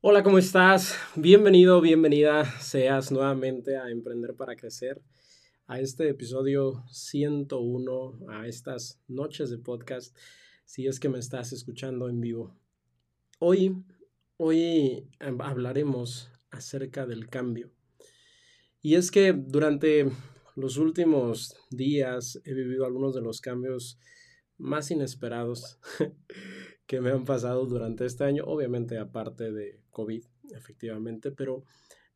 Hola, 0.00 0.22
¿cómo 0.22 0.38
estás? 0.38 0.94
Bienvenido, 1.16 1.80
bienvenida 1.80 2.44
seas 2.60 3.10
nuevamente 3.10 3.76
a 3.76 3.90
Emprender 3.90 4.36
para 4.36 4.54
Crecer, 4.54 5.02
a 5.66 5.80
este 5.80 6.08
episodio 6.08 6.84
101, 6.88 8.20
a 8.28 8.46
estas 8.46 9.00
noches 9.08 9.50
de 9.50 9.58
podcast, 9.58 10.16
si 10.64 10.86
es 10.86 11.00
que 11.00 11.08
me 11.08 11.18
estás 11.18 11.52
escuchando 11.52 12.08
en 12.08 12.20
vivo. 12.20 12.56
Hoy, 13.40 13.74
hoy 14.36 15.08
hablaremos 15.18 16.30
acerca 16.52 17.04
del 17.04 17.28
cambio. 17.28 17.72
Y 18.80 18.94
es 18.94 19.10
que 19.10 19.32
durante 19.32 20.12
los 20.54 20.76
últimos 20.76 21.56
días 21.70 22.40
he 22.44 22.54
vivido 22.54 22.86
algunos 22.86 23.16
de 23.16 23.20
los 23.20 23.40
cambios 23.40 23.98
más 24.58 24.92
inesperados 24.92 25.80
que 26.88 27.02
me 27.02 27.10
han 27.10 27.26
pasado 27.26 27.66
durante 27.66 28.06
este 28.06 28.24
año, 28.24 28.44
obviamente 28.46 28.98
aparte 28.98 29.52
de 29.52 29.78
COVID, 29.90 30.24
efectivamente, 30.52 31.30
pero 31.30 31.62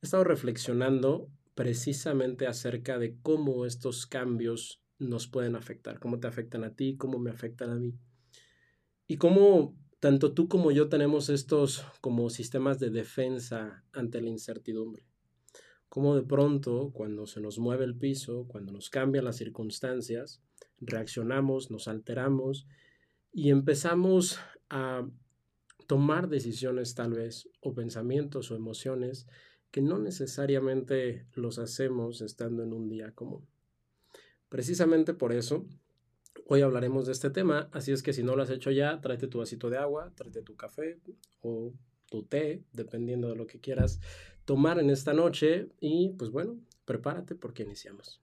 he 0.00 0.06
estado 0.06 0.24
reflexionando 0.24 1.28
precisamente 1.54 2.46
acerca 2.46 2.98
de 2.98 3.18
cómo 3.22 3.66
estos 3.66 4.06
cambios 4.06 4.82
nos 4.98 5.28
pueden 5.28 5.56
afectar, 5.56 6.00
cómo 6.00 6.18
te 6.20 6.26
afectan 6.26 6.64
a 6.64 6.74
ti, 6.74 6.96
cómo 6.96 7.18
me 7.18 7.30
afectan 7.30 7.68
a 7.68 7.74
mí. 7.74 7.94
Y 9.06 9.18
cómo 9.18 9.76
tanto 10.00 10.32
tú 10.32 10.48
como 10.48 10.70
yo 10.70 10.88
tenemos 10.88 11.28
estos 11.28 11.84
como 12.00 12.30
sistemas 12.30 12.78
de 12.78 12.88
defensa 12.88 13.84
ante 13.92 14.22
la 14.22 14.30
incertidumbre. 14.30 15.04
Cómo 15.90 16.16
de 16.16 16.22
pronto, 16.22 16.92
cuando 16.94 17.26
se 17.26 17.42
nos 17.42 17.58
mueve 17.58 17.84
el 17.84 17.98
piso, 17.98 18.46
cuando 18.48 18.72
nos 18.72 18.88
cambian 18.88 19.26
las 19.26 19.36
circunstancias, 19.36 20.40
reaccionamos, 20.80 21.70
nos 21.70 21.88
alteramos 21.88 22.66
y 23.34 23.50
empezamos 23.50 24.38
a 24.72 25.06
tomar 25.86 26.28
decisiones 26.28 26.94
tal 26.94 27.12
vez 27.12 27.46
o 27.60 27.74
pensamientos 27.74 28.50
o 28.50 28.56
emociones 28.56 29.26
que 29.70 29.82
no 29.82 29.98
necesariamente 29.98 31.26
los 31.34 31.58
hacemos 31.58 32.22
estando 32.22 32.62
en 32.62 32.72
un 32.72 32.88
día 32.88 33.12
común. 33.12 33.46
Precisamente 34.48 35.12
por 35.12 35.32
eso, 35.32 35.66
hoy 36.46 36.62
hablaremos 36.62 37.04
de 37.04 37.12
este 37.12 37.28
tema, 37.28 37.68
así 37.72 37.92
es 37.92 38.02
que 38.02 38.14
si 38.14 38.22
no 38.22 38.34
lo 38.34 38.42
has 38.42 38.50
hecho 38.50 38.70
ya, 38.70 39.00
tráete 39.02 39.28
tu 39.28 39.38
vasito 39.38 39.68
de 39.68 39.76
agua, 39.76 40.10
tráete 40.14 40.42
tu 40.42 40.56
café 40.56 40.98
o 41.42 41.74
tu 42.10 42.22
té, 42.22 42.64
dependiendo 42.72 43.28
de 43.28 43.36
lo 43.36 43.46
que 43.46 43.60
quieras 43.60 44.00
tomar 44.46 44.78
en 44.78 44.88
esta 44.88 45.12
noche 45.12 45.68
y 45.80 46.10
pues 46.18 46.30
bueno, 46.30 46.58
prepárate 46.86 47.34
porque 47.34 47.62
iniciamos. 47.62 48.22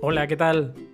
Hola, 0.00 0.28
¿qué 0.28 0.36
tal? 0.36 0.93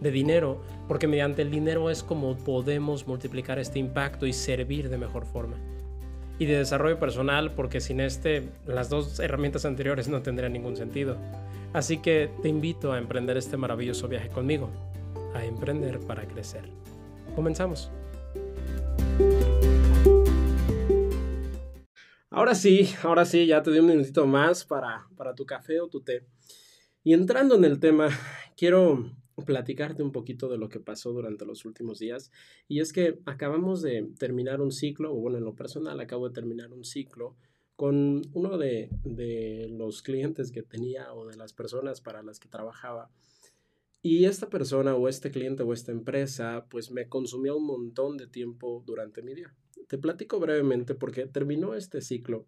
de 0.00 0.10
dinero, 0.10 0.60
porque 0.88 1.06
mediante 1.06 1.42
el 1.42 1.50
dinero 1.50 1.90
es 1.90 2.02
como 2.02 2.36
podemos 2.36 3.06
multiplicar 3.06 3.58
este 3.58 3.78
impacto 3.78 4.26
y 4.26 4.32
servir 4.32 4.88
de 4.88 4.98
mejor 4.98 5.24
forma. 5.24 5.56
Y 6.38 6.46
de 6.46 6.58
desarrollo 6.58 6.98
personal, 6.98 7.54
porque 7.54 7.80
sin 7.80 8.00
este, 8.00 8.50
las 8.66 8.90
dos 8.90 9.20
herramientas 9.20 9.64
anteriores 9.64 10.08
no 10.08 10.22
tendrían 10.22 10.52
ningún 10.52 10.76
sentido. 10.76 11.16
Así 11.72 11.98
que 11.98 12.30
te 12.42 12.48
invito 12.48 12.92
a 12.92 12.98
emprender 12.98 13.36
este 13.36 13.56
maravilloso 13.56 14.08
viaje 14.08 14.28
conmigo, 14.28 14.70
a 15.34 15.44
emprender 15.44 15.98
para 16.00 16.26
crecer. 16.26 16.64
Comenzamos. 17.34 17.90
Ahora 22.30 22.54
sí, 22.54 22.94
ahora 23.02 23.24
sí, 23.24 23.46
ya 23.46 23.62
te 23.62 23.70
doy 23.70 23.78
un 23.78 23.86
minutito 23.86 24.26
más 24.26 24.62
para, 24.62 25.06
para 25.16 25.34
tu 25.34 25.46
café 25.46 25.80
o 25.80 25.88
tu 25.88 26.02
té. 26.02 26.22
Y 27.02 27.14
entrando 27.14 27.54
en 27.54 27.64
el 27.64 27.80
tema, 27.80 28.08
quiero 28.58 29.10
platicarte 29.44 30.02
un 30.02 30.12
poquito 30.12 30.48
de 30.48 30.58
lo 30.58 30.68
que 30.68 30.80
pasó 30.80 31.12
durante 31.12 31.44
los 31.44 31.64
últimos 31.64 31.98
días. 31.98 32.30
Y 32.68 32.80
es 32.80 32.92
que 32.92 33.18
acabamos 33.26 33.82
de 33.82 34.08
terminar 34.18 34.60
un 34.60 34.72
ciclo, 34.72 35.12
o 35.12 35.16
bueno, 35.16 35.38
en 35.38 35.44
lo 35.44 35.54
personal 35.54 36.00
acabo 36.00 36.28
de 36.28 36.34
terminar 36.34 36.72
un 36.72 36.84
ciclo 36.84 37.36
con 37.76 38.22
uno 38.32 38.56
de, 38.56 38.88
de 39.04 39.68
los 39.70 40.02
clientes 40.02 40.50
que 40.50 40.62
tenía 40.62 41.12
o 41.12 41.26
de 41.26 41.36
las 41.36 41.52
personas 41.52 42.00
para 42.00 42.22
las 42.22 42.40
que 42.40 42.48
trabajaba. 42.48 43.10
Y 44.00 44.24
esta 44.24 44.48
persona 44.48 44.94
o 44.94 45.08
este 45.08 45.30
cliente 45.30 45.62
o 45.62 45.72
esta 45.72 45.92
empresa 45.92 46.66
pues 46.70 46.90
me 46.90 47.08
consumió 47.08 47.56
un 47.56 47.66
montón 47.66 48.16
de 48.16 48.28
tiempo 48.28 48.82
durante 48.86 49.20
mi 49.20 49.34
día. 49.34 49.54
Te 49.88 49.98
platico 49.98 50.40
brevemente 50.40 50.94
porque 50.94 51.26
terminó 51.26 51.74
este 51.74 52.00
ciclo 52.00 52.46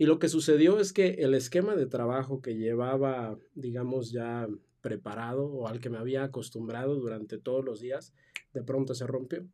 y 0.00 0.06
lo 0.06 0.18
que 0.18 0.30
sucedió 0.30 0.80
es 0.80 0.94
que 0.94 1.08
el 1.18 1.34
esquema 1.34 1.76
de 1.76 1.84
trabajo 1.84 2.40
que 2.40 2.56
llevaba, 2.56 3.38
digamos, 3.54 4.10
ya 4.10 4.48
preparado 4.80 5.46
o 5.46 5.68
al 5.68 5.80
que 5.80 5.90
me 5.90 5.98
había 5.98 6.24
acostumbrado 6.24 6.94
durante 6.96 7.38
todos 7.38 7.64
los 7.64 7.80
días, 7.80 8.14
de 8.52 8.62
pronto 8.62 8.94
se 8.94 9.06
rompió. 9.06 9.46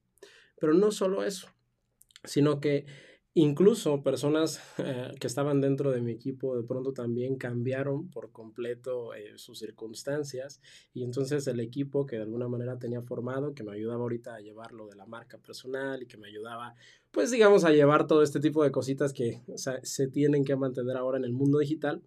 Pero 0.58 0.74
no 0.74 0.90
solo 0.90 1.24
eso, 1.24 1.48
sino 2.24 2.60
que 2.60 2.86
incluso 3.34 4.02
personas 4.02 4.62
eh, 4.78 5.12
que 5.20 5.26
estaban 5.26 5.60
dentro 5.60 5.90
de 5.90 6.00
mi 6.00 6.12
equipo 6.12 6.56
de 6.56 6.66
pronto 6.66 6.94
también 6.94 7.36
cambiaron 7.36 8.08
por 8.08 8.32
completo 8.32 9.12
eh, 9.14 9.36
sus 9.36 9.58
circunstancias 9.58 10.62
y 10.94 11.04
entonces 11.04 11.46
el 11.46 11.60
equipo 11.60 12.06
que 12.06 12.16
de 12.16 12.22
alguna 12.22 12.48
manera 12.48 12.78
tenía 12.78 13.02
formado, 13.02 13.52
que 13.52 13.62
me 13.62 13.72
ayudaba 13.72 14.00
ahorita 14.00 14.36
a 14.36 14.40
llevarlo 14.40 14.86
de 14.86 14.96
la 14.96 15.04
marca 15.04 15.36
personal 15.36 16.02
y 16.02 16.06
que 16.06 16.16
me 16.16 16.28
ayudaba 16.28 16.74
pues 17.10 17.30
digamos 17.30 17.64
a 17.64 17.72
llevar 17.72 18.06
todo 18.06 18.22
este 18.22 18.40
tipo 18.40 18.64
de 18.64 18.70
cositas 18.70 19.12
que 19.12 19.42
se 19.54 20.08
tienen 20.08 20.42
que 20.42 20.56
mantener 20.56 20.96
ahora 20.96 21.18
en 21.18 21.24
el 21.24 21.32
mundo 21.32 21.58
digital, 21.58 22.02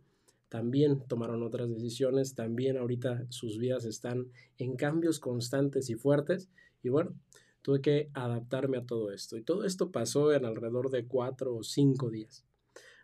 también 0.50 1.08
tomaron 1.08 1.44
otras 1.44 1.70
decisiones, 1.70 2.36
también 2.36 2.78
ahorita 2.78 3.26
sus 3.30 3.60
vidas 3.60 3.86
están 3.86 4.32
en 4.58 4.76
cambios 4.76 5.20
constantes 5.20 5.90
y 5.90 5.96
fuertes 5.96 6.50
y 6.82 6.90
bueno, 6.90 7.16
tuve 7.62 7.82
que 7.82 8.10
adaptarme 8.14 8.78
a 8.78 8.86
todo 8.86 9.12
esto 9.12 9.38
y 9.38 9.44
todo 9.44 9.64
esto 9.64 9.92
pasó 9.92 10.34
en 10.34 10.46
alrededor 10.46 10.90
de 10.90 11.06
cuatro 11.06 11.56
o 11.56 11.64
cinco 11.64 12.10
días. 12.10 12.46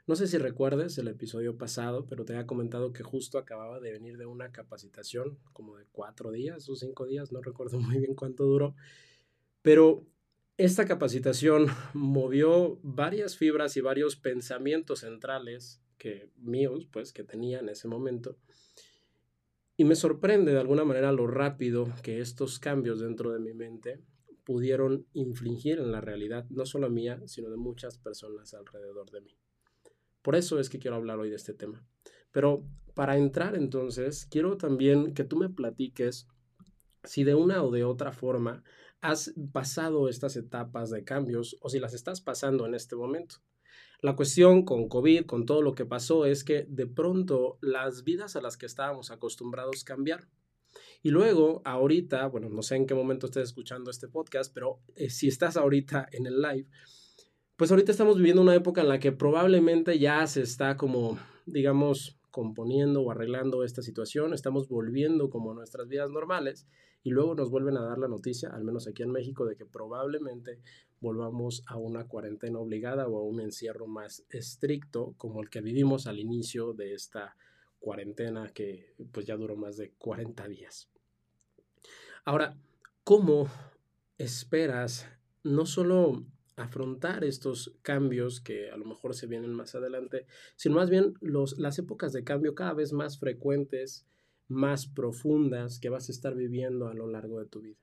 No 0.07 0.15
sé 0.15 0.27
si 0.27 0.37
recuerdes 0.37 0.97
el 0.99 1.07
episodio 1.07 1.57
pasado, 1.57 2.05
pero 2.07 2.25
te 2.25 2.33
había 2.33 2.45
comentado 2.45 2.93
que 2.93 3.01
justo 3.01 3.39
acababa 3.39 3.79
de 3.79 3.91
venir 3.91 4.17
de 4.17 4.27
una 4.27 4.51
capacitación 4.51 5.39
como 5.51 5.77
de 5.77 5.85
cuatro 5.91 6.31
días 6.31 6.69
o 6.69 6.75
cinco 6.75 7.05
días, 7.05 7.31
no 7.31 7.41
recuerdo 7.41 7.79
muy 7.79 7.99
bien 7.99 8.15
cuánto 8.15 8.43
duró, 8.43 8.75
pero 9.61 10.05
esta 10.57 10.85
capacitación 10.85 11.67
movió 11.93 12.79
varias 12.81 13.35
fibras 13.35 13.77
y 13.77 13.81
varios 13.81 14.15
pensamientos 14.15 14.99
centrales 14.99 15.81
que 15.97 16.29
míos, 16.37 16.87
pues, 16.91 17.13
que 17.13 17.23
tenía 17.23 17.59
en 17.59 17.69
ese 17.69 17.87
momento. 17.87 18.37
Y 19.77 19.83
me 19.83 19.95
sorprende 19.95 20.53
de 20.53 20.59
alguna 20.59 20.85
manera 20.85 21.11
lo 21.11 21.27
rápido 21.27 21.87
que 22.01 22.19
estos 22.19 22.59
cambios 22.59 22.99
dentro 22.99 23.31
de 23.31 23.39
mi 23.39 23.53
mente 23.53 24.01
pudieron 24.45 25.05
infligir 25.13 25.79
en 25.79 25.91
la 25.91 26.01
realidad, 26.01 26.45
no 26.49 26.65
solo 26.65 26.89
mía, 26.89 27.21
sino 27.25 27.49
de 27.49 27.57
muchas 27.57 27.97
personas 27.97 28.53
alrededor 28.53 29.09
de 29.11 29.21
mí. 29.21 29.37
Por 30.21 30.35
eso 30.35 30.59
es 30.59 30.69
que 30.69 30.79
quiero 30.79 30.95
hablar 30.95 31.19
hoy 31.19 31.29
de 31.29 31.35
este 31.35 31.53
tema. 31.53 31.85
Pero 32.31 32.63
para 32.93 33.17
entrar 33.17 33.55
entonces, 33.55 34.25
quiero 34.25 34.57
también 34.57 35.13
que 35.13 35.23
tú 35.23 35.37
me 35.37 35.49
platiques 35.49 36.27
si 37.03 37.23
de 37.23 37.35
una 37.35 37.63
o 37.63 37.71
de 37.71 37.83
otra 37.83 38.11
forma 38.11 38.63
has 39.01 39.33
pasado 39.51 40.09
estas 40.09 40.35
etapas 40.35 40.89
de 40.89 41.03
cambios 41.03 41.57
o 41.61 41.69
si 41.69 41.79
las 41.79 41.93
estás 41.93 42.21
pasando 42.21 42.65
en 42.65 42.75
este 42.75 42.95
momento. 42.95 43.37
La 44.01 44.15
cuestión 44.15 44.63
con 44.63 44.87
COVID, 44.87 45.25
con 45.25 45.45
todo 45.45 45.61
lo 45.61 45.73
que 45.73 45.85
pasó, 45.85 46.25
es 46.25 46.43
que 46.43 46.65
de 46.67 46.87
pronto 46.87 47.57
las 47.61 48.03
vidas 48.03 48.35
a 48.35 48.41
las 48.41 48.57
que 48.57 48.65
estábamos 48.65 49.11
acostumbrados 49.11 49.83
cambiaron. 49.83 50.29
Y 51.01 51.09
luego, 51.09 51.61
ahorita, 51.65 52.27
bueno, 52.27 52.49
no 52.49 52.61
sé 52.61 52.75
en 52.75 52.87
qué 52.87 52.95
momento 52.95 53.27
estés 53.27 53.43
escuchando 53.43 53.91
este 53.91 54.07
podcast, 54.07 54.53
pero 54.53 54.79
eh, 54.95 55.09
si 55.09 55.27
estás 55.27 55.55
ahorita 55.55 56.07
en 56.11 56.25
el 56.25 56.41
live, 56.41 56.67
pues 57.55 57.71
ahorita 57.71 57.91
estamos 57.91 58.17
viviendo 58.17 58.41
una 58.41 58.55
época 58.55 58.81
en 58.81 58.89
la 58.89 58.99
que 58.99 59.11
probablemente 59.11 59.97
ya 59.99 60.25
se 60.27 60.41
está 60.41 60.75
como, 60.77 61.17
digamos, 61.45 62.19
componiendo 62.31 63.01
o 63.01 63.11
arreglando 63.11 63.63
esta 63.63 63.81
situación, 63.81 64.33
estamos 64.33 64.67
volviendo 64.67 65.29
como 65.29 65.53
nuestras 65.53 65.87
vidas 65.87 66.09
normales 66.09 66.67
y 67.01 67.11
luego 67.11 67.35
nos 67.35 67.49
vuelven 67.49 67.77
a 67.77 67.85
dar 67.85 67.97
la 67.97 68.07
noticia, 68.07 68.49
al 68.49 68.63
menos 68.63 68.87
aquí 68.87 69.03
en 69.03 69.11
México, 69.11 69.45
de 69.45 69.55
que 69.55 69.65
probablemente 69.65 70.59
volvamos 70.99 71.63
a 71.67 71.77
una 71.77 72.07
cuarentena 72.07 72.59
obligada 72.59 73.07
o 73.07 73.19
a 73.19 73.23
un 73.23 73.41
encierro 73.41 73.87
más 73.87 74.25
estricto 74.29 75.13
como 75.17 75.41
el 75.41 75.49
que 75.49 75.61
vivimos 75.61 76.07
al 76.07 76.19
inicio 76.19 76.73
de 76.73 76.93
esta 76.93 77.35
cuarentena 77.79 78.51
que 78.53 78.93
pues 79.11 79.25
ya 79.25 79.35
duró 79.35 79.55
más 79.55 79.77
de 79.77 79.91
40 79.97 80.47
días. 80.47 80.89
Ahora, 82.23 82.57
¿cómo 83.03 83.47
esperas 84.17 85.07
no 85.43 85.65
solo 85.65 86.25
afrontar 86.55 87.23
estos 87.23 87.77
cambios 87.81 88.39
que 88.39 88.71
a 88.71 88.77
lo 88.77 88.85
mejor 88.85 89.13
se 89.13 89.27
vienen 89.27 89.53
más 89.53 89.75
adelante, 89.75 90.25
sino 90.55 90.75
más 90.75 90.89
bien 90.89 91.13
los, 91.19 91.57
las 91.59 91.77
épocas 91.79 92.13
de 92.13 92.23
cambio 92.23 92.55
cada 92.55 92.73
vez 92.73 92.93
más 92.93 93.19
frecuentes, 93.19 94.05
más 94.47 94.87
profundas 94.87 95.79
que 95.79 95.89
vas 95.89 96.07
a 96.07 96.11
estar 96.11 96.35
viviendo 96.35 96.87
a 96.87 96.93
lo 96.93 97.07
largo 97.07 97.39
de 97.39 97.45
tu 97.47 97.61
vida. 97.61 97.77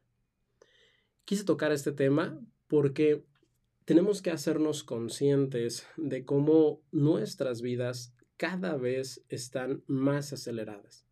Quise 1.24 1.44
tocar 1.44 1.70
este 1.72 1.92
tema 1.92 2.40
porque 2.72 3.22
tenemos 3.84 4.22
que 4.22 4.30
hacernos 4.30 4.82
conscientes 4.82 5.86
de 5.98 6.24
cómo 6.24 6.80
nuestras 6.90 7.60
vidas 7.60 8.14
cada 8.38 8.78
vez 8.78 9.22
están 9.28 9.84
más 9.86 10.32
aceleradas. 10.32 11.06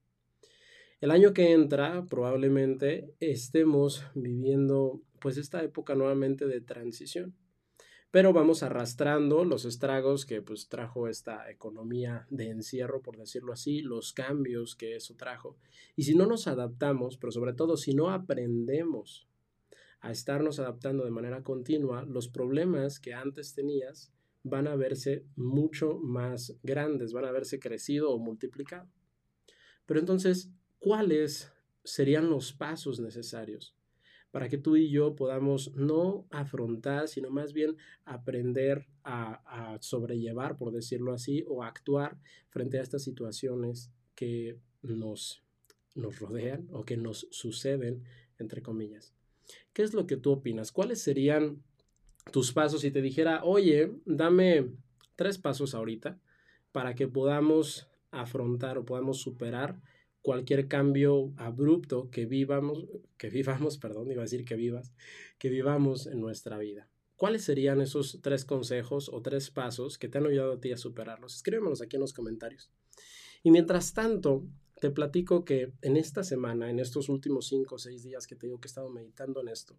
El 1.03 1.11
año 1.11 1.35
que 1.35 1.53
entra 1.53 2.07
probablemente 2.07 3.15
estemos 3.21 4.07
viviendo 4.15 5.03
pues 5.21 5.37
esta 5.37 5.62
época 5.62 5.95
nuevamente 5.95 6.47
de 6.47 6.62
transición. 6.62 7.37
Pero 8.11 8.33
vamos 8.33 8.63
arrastrando 8.63 9.45
los 9.45 9.67
estragos 9.67 10.25
que 10.25 10.41
pues 10.41 10.67
trajo 10.71 11.09
esta 11.09 11.51
economía 11.51 12.27
de 12.31 12.49
encierro, 12.49 13.03
por 13.03 13.19
decirlo 13.19 13.53
así, 13.53 13.83
los 13.83 14.15
cambios 14.15 14.77
que 14.77 14.97
eso 14.97 15.15
trajo. 15.15 15.59
Y 15.95 16.05
si 16.05 16.15
no 16.15 16.25
nos 16.25 16.47
adaptamos, 16.47 17.19
pero 17.19 17.33
sobre 17.33 17.53
todo 17.53 17.77
si 17.77 17.95
no 17.95 18.09
aprendemos 18.09 19.30
a 20.00 20.11
estarnos 20.11 20.58
adaptando 20.58 21.05
de 21.05 21.11
manera 21.11 21.43
continua, 21.43 22.05
los 22.05 22.29
problemas 22.29 23.00
que 23.00 23.14
antes 23.14 23.55
tenías 23.55 24.12
van 24.43 24.67
a 24.67 24.76
verse 24.76 25.26
mucho 25.37 25.99
más 25.99 26.56
grandes, 26.62 27.12
van 27.12 27.26
a 27.26 27.32
verse 27.32 27.58
crecido 27.58 28.11
o 28.11 28.19
multiplicado. 28.19 28.88
Pero 29.87 30.00
entonces, 30.00 30.50
¿cuáles 30.79 31.52
serían 31.85 32.31
los 32.31 32.52
pasos 32.52 33.00
necesarios 33.00 33.75
para 34.31 34.49
que 34.49 34.58
tú 34.58 34.76
y 34.76 34.91
yo 34.91 35.17
podamos 35.17 35.75
no 35.75 36.26
afrontar, 36.31 37.08
sino 37.08 37.31
más 37.31 37.53
bien 37.53 37.76
aprender 38.05 38.87
a, 39.03 39.79
sobrellevar, 39.81 40.56
por 40.56 40.73
decirlo 40.73 41.12
así, 41.12 41.44
o 41.49 41.62
actuar 41.62 42.19
frente 42.49 42.79
a 42.79 42.82
estas 42.82 43.03
situaciones 43.03 43.91
que 44.14 44.58
nos, 44.82 45.43
rodean 45.94 46.69
o 46.70 46.85
que 46.85 46.96
nos 46.96 47.26
suceden, 47.31 48.05
entre 48.38 48.62
comillas. 48.62 49.14
¿Qué 49.73 49.82
es 49.82 49.94
lo 49.94 50.06
que 50.06 50.17
tú 50.17 50.32
opinas? 50.32 50.73
¿Cuáles 50.73 51.02
serían 51.02 51.62
tus 52.31 52.52
pasos 52.52 52.82
si 52.82 52.91
te 52.91 53.02
dijera, 53.02 53.44
oye, 53.44 53.93
dame 54.05 54.70
tres 55.17 55.38
pasos 55.38 55.75
ahorita 55.75 56.19
para 56.73 56.94
que 56.94 57.08
podamos 57.08 57.88
afrontar 58.11 58.79
o 58.79 58.85
podamos 58.85 59.20
superar 59.20 59.81
cualquier 60.23 60.69
cambio 60.69 61.32
abrupto 61.37 62.11
que 62.11 62.26
vivamos, 62.26 62.87
que 63.17 63.31
vivamos, 63.31 63.79
perdón, 63.79 64.11
iba 64.11 64.23
a 64.23 64.25
decir 64.25 64.44
que 64.44 64.56
vivas, 64.56 64.93
que 65.38 65.49
vivamos 65.49 66.06
en 66.06 66.20
nuestra 66.20 66.58
vida. 66.58 66.88
¿Cuáles 67.17 67.44
serían 67.44 67.82
esos 67.82 68.20
tres 68.23 68.46
consejos 68.46 69.11
o 69.12 69.20
tres 69.20 69.50
pasos 69.50 69.99
que 69.99 70.08
te 70.08 70.19
han 70.19 70.26
ayudado 70.26 70.53
a 70.55 70.61
ti 70.61 70.73
a 70.73 70.79
superarlos? 70.79 71.37
Escríbemelos 71.37 71.82
aquí 71.82 71.96
en 71.96 72.00
los 72.00 72.14
comentarios. 72.14 72.70
Y 73.43 73.50
mientras 73.50 73.93
tanto, 73.93 74.46
te 74.81 74.91
platico 74.91 75.44
que 75.44 75.73
en 75.82 75.97
esta 75.97 76.25
semana, 76.25 76.71
en 76.71 76.81
estos 76.81 77.09
últimos 77.09 77.47
cinco 77.47 77.77
o 77.77 77.79
seis 77.79 78.03
días 78.03 78.27
que 78.27 78.35
te 78.35 78.47
digo 78.47 78.61
que 78.61 78.67
he 78.67 78.71
estado 78.71 78.91
meditando 78.91 79.41
en 79.41 79.49
esto, 79.49 79.77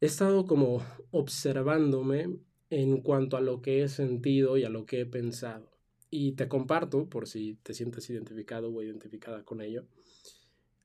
he 0.00 0.06
estado 0.06 0.46
como 0.46 0.82
observándome 1.10 2.38
en 2.70 3.02
cuanto 3.02 3.36
a 3.36 3.40
lo 3.40 3.60
que 3.60 3.82
he 3.82 3.88
sentido 3.88 4.56
y 4.56 4.64
a 4.64 4.70
lo 4.70 4.86
que 4.86 5.00
he 5.00 5.06
pensado. 5.06 5.70
Y 6.10 6.32
te 6.32 6.48
comparto, 6.48 7.08
por 7.08 7.26
si 7.26 7.58
te 7.62 7.74
sientes 7.74 8.08
identificado 8.08 8.72
o 8.72 8.82
identificada 8.82 9.44
con 9.44 9.60
ello, 9.60 9.86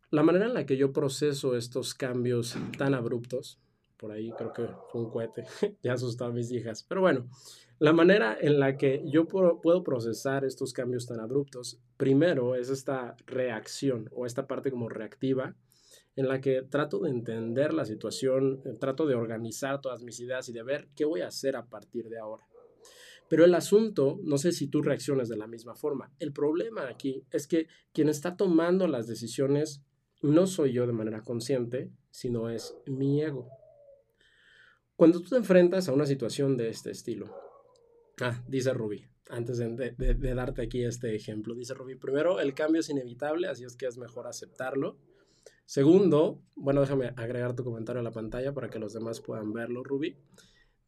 la 0.09 0.24
manera 0.24 0.47
en 0.47 0.56
la 0.56 0.65
que 0.65 0.75
yo 0.75 0.91
proceso 0.91 1.56
estos 1.56 1.94
cambios 1.94 2.57
tan 2.77 2.95
abruptos, 2.95 3.59
por 4.00 4.12
ahí 4.12 4.31
creo 4.38 4.54
que 4.54 4.68
fue 4.92 5.01
un 5.01 5.10
cohete, 5.10 5.44
ya 5.84 5.94
asustó 5.94 6.25
a 6.25 6.31
mis 6.31 6.51
hijas, 6.51 6.84
pero 6.88 7.01
bueno, 7.01 7.30
la 7.80 7.94
manera 7.94 8.38
en 8.40 8.60
la 8.60 8.78
que 8.78 9.04
yo 9.06 9.28
puedo 9.28 9.84
procesar 9.84 10.46
estos 10.46 10.74
cambios 10.74 11.06
tan 11.06 11.19
abruptos, 11.19 11.80
primero 11.98 12.56
es 12.56 12.69
esta 12.69 13.16
reacción 13.28 14.10
o 14.13 14.25
esta 14.25 14.48
parte 14.48 14.72
como 14.72 14.90
reactiva 14.90 15.56
en 16.16 16.28
la 16.28 16.42
que 16.42 16.63
trato 16.63 17.00
de 17.00 17.10
entender 17.10 17.74
la 17.74 17.86
situación, 17.86 18.62
eh, 18.66 18.74
trato 18.80 19.06
de 19.06 19.16
organizar 19.16 19.80
todas 19.80 20.01
mis 20.01 20.19
ideas 20.19 20.50
y 20.50 20.54
de 20.54 20.63
ver 20.63 20.90
qué 20.96 21.06
voy 21.06 21.22
a 21.22 21.28
hacer 21.28 21.56
a 21.56 21.68
partir 21.68 22.10
de 22.10 22.19
ahora. 22.19 22.46
Pero 23.30 23.46
el 23.46 23.54
asunto, 23.54 24.19
no 24.24 24.38
sé 24.38 24.51
si 24.51 24.68
tú 24.68 24.81
reaccionas 24.81 25.30
de 25.30 25.38
la 25.38 25.48
misma 25.48 25.75
forma. 25.75 26.12
El 26.19 26.34
problema 26.34 26.90
aquí 26.90 27.24
es 27.31 27.48
que 27.48 27.68
quien 27.94 28.10
está 28.10 28.36
tomando 28.36 28.88
las 28.88 29.07
decisiones 29.07 29.84
no 30.22 30.48
soy 30.48 30.74
yo 30.74 30.88
de 30.88 30.94
manera 30.94 31.24
consciente, 31.24 31.92
sino 32.12 32.50
es 32.50 32.75
mi 32.86 33.22
ego. 33.22 33.48
Cuando 35.00 35.22
tú 35.22 35.30
te 35.30 35.38
enfrentas 35.38 35.88
a 35.88 35.94
una 35.94 36.06
situación 36.06 36.57
de 36.57 36.68
este 36.68 36.92
estilo, 36.92 37.34
Ah, 38.22 38.44
dice 38.50 38.74
Rubí, 38.74 39.06
antes 39.30 39.60
de, 39.60 40.34
darte 40.36 40.62
aquí 40.62 40.84
este 40.84 41.16
ejemplo, 41.16 41.56
dice 41.56 41.74
Rubí, 41.74 41.96
primero, 41.96 42.42
el 42.42 42.54
cambio 42.54 42.81
es 42.81 42.90
inevitable, 42.90 43.48
así 43.48 43.63
es 43.63 43.78
que 43.78 43.86
es 43.86 43.98
mejor 43.98 44.28
aceptarlo. 44.28 44.98
Segundo, 45.66 46.44
bueno, 46.54 46.81
déjame 46.81 47.13
agregar 47.16 47.56
tu 47.56 47.63
comentario 47.63 48.01
a 48.01 48.04
la 48.04 48.12
pantalla 48.12 48.54
para 48.54 48.69
que 48.69 48.78
los 48.78 48.92
demás 48.92 49.22
puedan 49.22 49.54
verlo, 49.54 49.86
Rubí. 49.86 50.18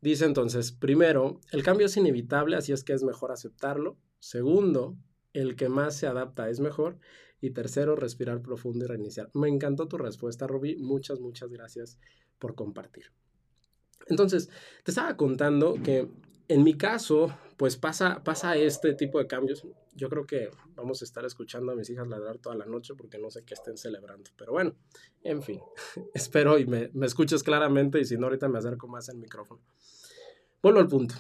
Dice 0.02 0.26
entonces, 0.26 0.74
primero, 0.74 1.40
el 1.54 1.64
cambio 1.64 1.86
es 1.86 1.96
inevitable, 1.96 2.58
así 2.58 2.74
es 2.74 2.84
que 2.84 2.92
es 2.92 3.04
mejor 3.04 3.32
aceptarlo. 3.32 3.98
Segundo, 4.20 4.98
el 5.32 5.56
que 5.56 5.70
más 5.70 5.96
se 5.96 6.08
adapta 6.08 6.50
es 6.50 6.60
mejor. 6.60 7.00
Y 7.40 7.52
tercero, 7.52 7.96
respirar 7.96 8.42
profundo 8.42 8.84
y 8.84 8.88
reiniciar. 8.90 9.30
Me 9.34 9.48
encantó 9.48 9.88
tu 9.88 9.98
respuesta, 9.98 10.48
Rubí. 10.48 10.76
Muchas, 10.76 11.22
muchas 11.22 11.54
gracias 11.54 11.98
por 12.40 12.56
compartir. 12.56 13.06
Entonces, 14.12 14.50
te 14.84 14.92
estaba 14.92 15.16
contando 15.18 15.76
que 15.82 16.08
en 16.50 16.64
mi 16.64 16.76
caso, 16.76 17.34
pues 17.56 17.78
pasa, 17.78 18.22
pasa 18.26 18.58
este 18.58 18.94
tipo 18.94 19.20
de 19.20 19.26
cambios. 19.26 19.66
Yo 19.96 20.10
creo 20.10 20.26
que 20.26 20.50
vamos 20.76 21.02
a 21.02 21.06
estar 21.06 21.24
escuchando 21.24 21.72
a 21.72 21.76
mis 21.76 21.90
hijas 21.90 22.08
ladrar 22.10 22.40
toda 22.40 22.56
la 22.56 22.66
noche 22.66 22.94
porque 22.94 23.18
no 23.18 23.32
sé 23.32 23.44
qué 23.46 23.54
estén 23.54 23.78
celebrando. 23.78 24.30
Pero 24.36 24.52
bueno, 24.52 24.76
en 25.24 25.42
fin, 25.42 25.62
espero 26.14 26.60
y 26.60 26.66
me, 26.66 26.90
me 26.94 27.06
escuches 27.06 27.42
claramente 27.42 28.02
y 28.02 28.06
si 28.06 28.18
no, 28.18 28.28
ahorita 28.28 28.50
me 28.50 28.60
acerco 28.60 28.88
más 28.90 29.08
al 29.08 29.18
micrófono. 29.18 29.62
Vuelvo 30.62 30.80
al 30.82 30.90
punto. 30.90 31.16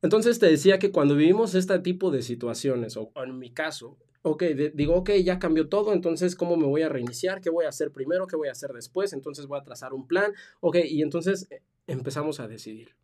Entonces 0.00 0.38
te 0.38 0.46
decía 0.46 0.78
que 0.78 0.90
cuando 0.90 1.14
vivimos 1.14 1.54
este 1.54 1.78
tipo 1.80 2.10
de 2.10 2.22
situaciones, 2.22 2.96
o, 2.96 3.12
en 3.16 3.38
mi 3.38 3.52
caso, 3.52 3.98
ok, 4.22 4.42
digo, 4.72 4.94
ok, 4.94 5.10
ya 5.22 5.38
cambió 5.38 5.68
todo, 5.68 5.92
entonces, 5.92 6.34
¿cómo 6.34 6.56
me 6.56 6.66
voy 6.66 6.82
a 6.82 6.88
reiniciar? 6.88 7.42
¿Qué 7.42 7.50
voy 7.50 7.66
a 7.66 7.68
hacer 7.68 7.92
primero? 7.92 8.26
¿Qué 8.26 8.36
voy 8.36 8.48
a 8.48 8.52
hacer 8.52 8.72
después? 8.72 9.12
Entonces 9.12 9.46
voy 9.46 9.60
a 9.60 9.64
trazar 9.64 9.92
un 9.92 10.06
plan, 10.06 10.32
ok, 10.60 10.78
y 10.84 11.02
entonces 11.02 11.46
empezamos 11.86 12.40
a 12.40 12.48
decidir. 12.48 12.96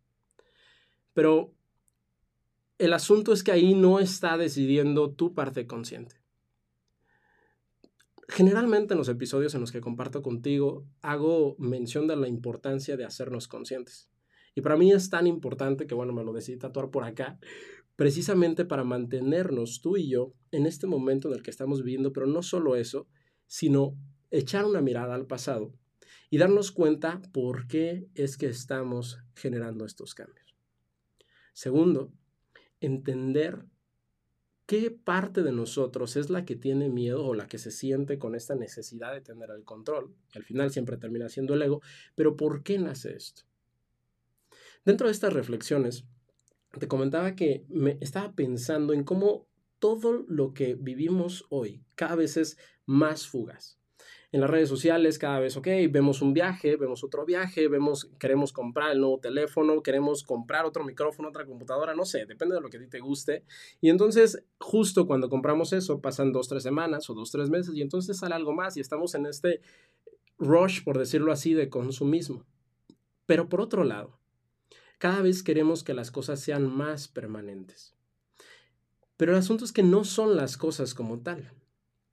Pero 1.13 1.53
el 2.77 2.93
asunto 2.93 3.33
es 3.33 3.43
que 3.43 3.51
ahí 3.51 3.73
no 3.75 3.99
está 3.99 4.37
decidiendo 4.37 5.11
tu 5.11 5.33
parte 5.33 5.67
consciente. 5.67 6.15
Generalmente 8.29 8.93
en 8.93 8.99
los 8.99 9.09
episodios 9.09 9.55
en 9.55 9.61
los 9.61 9.71
que 9.71 9.81
comparto 9.81 10.21
contigo 10.21 10.85
hago 11.01 11.55
mención 11.57 12.07
de 12.07 12.15
la 12.15 12.27
importancia 12.27 12.95
de 12.95 13.03
hacernos 13.03 13.47
conscientes. 13.47 14.09
Y 14.55 14.61
para 14.61 14.77
mí 14.77 14.91
es 14.91 15.09
tan 15.09 15.27
importante 15.27 15.87
que, 15.87 15.95
bueno, 15.95 16.13
me 16.13 16.23
lo 16.23 16.31
decidí 16.31 16.57
tatuar 16.57 16.91
por 16.91 17.03
acá, 17.03 17.39
precisamente 17.95 18.65
para 18.65 18.83
mantenernos 18.83 19.81
tú 19.81 19.97
y 19.97 20.09
yo 20.09 20.33
en 20.51 20.65
este 20.65 20.87
momento 20.87 21.27
en 21.27 21.33
el 21.33 21.43
que 21.43 21.51
estamos 21.51 21.83
viviendo, 21.83 22.13
pero 22.13 22.27
no 22.27 22.43
solo 22.43 22.75
eso, 22.75 23.07
sino 23.47 23.97
echar 24.31 24.65
una 24.65 24.81
mirada 24.81 25.15
al 25.15 25.25
pasado 25.25 25.73
y 26.29 26.37
darnos 26.37 26.71
cuenta 26.71 27.21
por 27.31 27.67
qué 27.67 28.07
es 28.13 28.37
que 28.37 28.47
estamos 28.47 29.19
generando 29.35 29.85
estos 29.85 30.13
cambios. 30.13 30.55
Segundo, 31.53 32.11
entender 32.79 33.65
qué 34.65 34.91
parte 34.91 35.41
de 35.41 35.51
nosotros 35.51 36.15
es 36.15 36.29
la 36.29 36.45
que 36.45 36.55
tiene 36.55 36.89
miedo 36.89 37.25
o 37.25 37.33
la 37.33 37.47
que 37.47 37.57
se 37.57 37.71
siente 37.71 38.19
con 38.19 38.35
esta 38.35 38.55
necesidad 38.55 39.13
de 39.13 39.21
tener 39.21 39.49
el 39.49 39.63
control, 39.63 40.15
al 40.35 40.43
final 40.43 40.71
siempre 40.71 40.97
termina 40.97 41.29
siendo 41.29 41.55
el 41.55 41.63
ego, 41.63 41.81
pero 42.15 42.37
¿por 42.37 42.63
qué 42.63 42.77
nace 42.77 43.15
esto? 43.15 43.43
Dentro 44.85 45.07
de 45.07 45.13
estas 45.13 45.33
reflexiones, 45.33 46.05
te 46.79 46.87
comentaba 46.87 47.35
que 47.35 47.65
me 47.67 47.97
estaba 47.99 48.33
pensando 48.33 48.93
en 48.93 49.03
cómo 49.03 49.47
todo 49.79 50.23
lo 50.27 50.53
que 50.53 50.75
vivimos 50.75 51.45
hoy 51.49 51.83
cada 51.95 52.15
vez 52.15 52.37
es 52.37 52.57
más 52.85 53.27
fugaz 53.27 53.78
en 54.31 54.41
las 54.41 54.49
redes 54.49 54.69
sociales 54.69 55.17
cada 55.17 55.39
vez, 55.39 55.57
ok, 55.57 55.67
vemos 55.89 56.21
un 56.21 56.33
viaje, 56.33 56.75
vemos 56.75 57.03
otro 57.03 57.25
viaje, 57.25 57.67
vemos, 57.67 58.11
queremos 58.19 58.53
comprar 58.53 58.91
el 58.91 58.99
nuevo 58.99 59.19
teléfono, 59.19 59.81
queremos 59.81 60.23
comprar 60.23 60.65
otro 60.65 60.83
micrófono, 60.83 61.29
otra 61.29 61.45
computadora, 61.45 61.95
no 61.95 62.05
sé, 62.05 62.25
depende 62.27 62.53
de 62.53 62.61
lo 62.61 62.69
que 62.69 62.77
a 62.77 62.79
ti 62.79 62.87
te 62.87 62.99
guste. 62.99 63.43
Y 63.81 63.89
entonces, 63.89 64.43
justo 64.59 65.07
cuando 65.07 65.29
compramos 65.29 65.73
eso, 65.73 65.99
pasan 65.99 66.31
dos, 66.31 66.47
tres 66.47 66.61
semanas 66.61 67.09
o 67.09 67.15
dos, 67.15 67.31
tres 67.31 67.49
meses 67.49 67.73
y 67.73 67.81
entonces 67.81 68.17
sale 68.17 68.35
algo 68.35 68.53
más 68.53 68.77
y 68.77 68.81
estamos 68.81 69.15
en 69.15 69.25
este 69.25 69.61
rush, 70.37 70.83
por 70.83 70.99
decirlo 70.99 71.31
así, 71.31 71.55
de 71.55 71.69
consumismo. 71.69 72.45
Pero 73.25 73.49
por 73.49 73.61
otro 73.61 73.83
lado, 73.83 74.19
cada 74.99 75.23
vez 75.23 75.41
queremos 75.41 75.83
que 75.83 75.95
las 75.95 76.11
cosas 76.11 76.39
sean 76.39 76.67
más 76.67 77.07
permanentes. 77.07 77.95
Pero 79.17 79.31
el 79.31 79.39
asunto 79.39 79.65
es 79.65 79.71
que 79.71 79.83
no 79.83 80.03
son 80.03 80.35
las 80.35 80.55
cosas 80.55 80.93
como 80.93 81.19
tal 81.19 81.51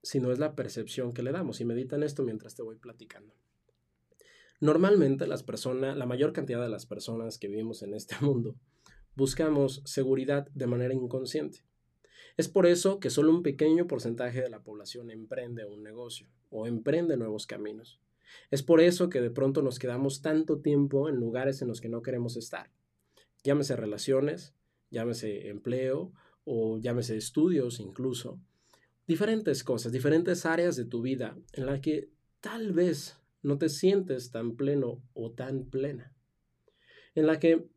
sino 0.07 0.31
es 0.31 0.39
la 0.39 0.55
percepción 0.55 1.13
que 1.13 1.25
le 1.25 1.33
damos. 1.33 1.61
Y 1.61 1.65
meditan 1.65 2.05
esto 2.05 2.23
mientras 2.23 2.55
te 2.55 2.63
voy 2.63 2.77
platicando. 2.77 3.35
Normalmente 4.61 5.27
las 5.27 5.43
personas, 5.43 5.97
la 5.97 6.07
mayor 6.07 6.33
cantidad 6.33 6.63
de 6.63 6.69
las 6.69 6.87
personas 6.87 7.39
que 7.39 7.49
vivimos 7.49 7.83
en 7.83 7.93
este 7.93 8.15
mundo, 8.21 8.55
buscamos 9.17 9.83
seguridad 9.85 10.49
de 10.55 10.69
manera 10.69 10.95
inconsciente. 10.95 11.65
Es 12.37 12.49
por 12.49 12.67
eso 12.67 13.01
que 13.01 13.11
solo 13.11 13.33
un 13.33 13.43
pequeño 13.43 13.89
porcentaje 13.89 14.43
de 14.43 14.49
la 14.49 14.63
población 14.63 15.11
emprende 15.11 15.65
un 15.65 15.83
negocio 15.83 16.29
o 16.51 16.69
emprende 16.69 17.17
nuevos 17.17 17.47
caminos. 17.47 18.01
Es 18.53 18.63
por 18.63 18.81
eso 18.81 19.09
que 19.09 19.21
de 19.21 19.31
pronto 19.31 19.61
nos 19.61 19.81
quedamos 19.81 20.23
tanto 20.23 20.61
tiempo 20.61 21.09
en 21.09 21.17
lugares 21.17 21.63
en 21.63 21.69
los 21.69 21.81
que 21.81 21.89
no 21.89 22.03
queremos 22.03 22.37
estar. 22.37 22.71
Llámese 23.43 23.75
relaciones, 23.75 24.55
llámese 24.91 25.49
empleo 25.49 26.13
o 26.45 26.79
llámese 26.79 27.17
estudios 27.17 27.81
incluso. 27.81 28.39
Diferentes 29.07 29.63
cosas, 29.63 29.93
diferentes 29.93 30.47
áreas 30.47 30.77
de 30.77 30.85
tu 30.85 31.03
vida 31.03 31.37
en 31.53 31.67
las 31.67 31.81
que 31.81 32.11
tal 32.41 32.73
vez 32.73 33.21
no 33.43 33.59
te 33.59 33.69
sientes 33.69 34.31
tan 34.31 34.57
pleno 34.57 35.03
o 35.15 35.31
tan 35.31 35.67
plena. 35.67 36.13
En 37.15 37.27
la 37.27 37.39
que, 37.39 37.69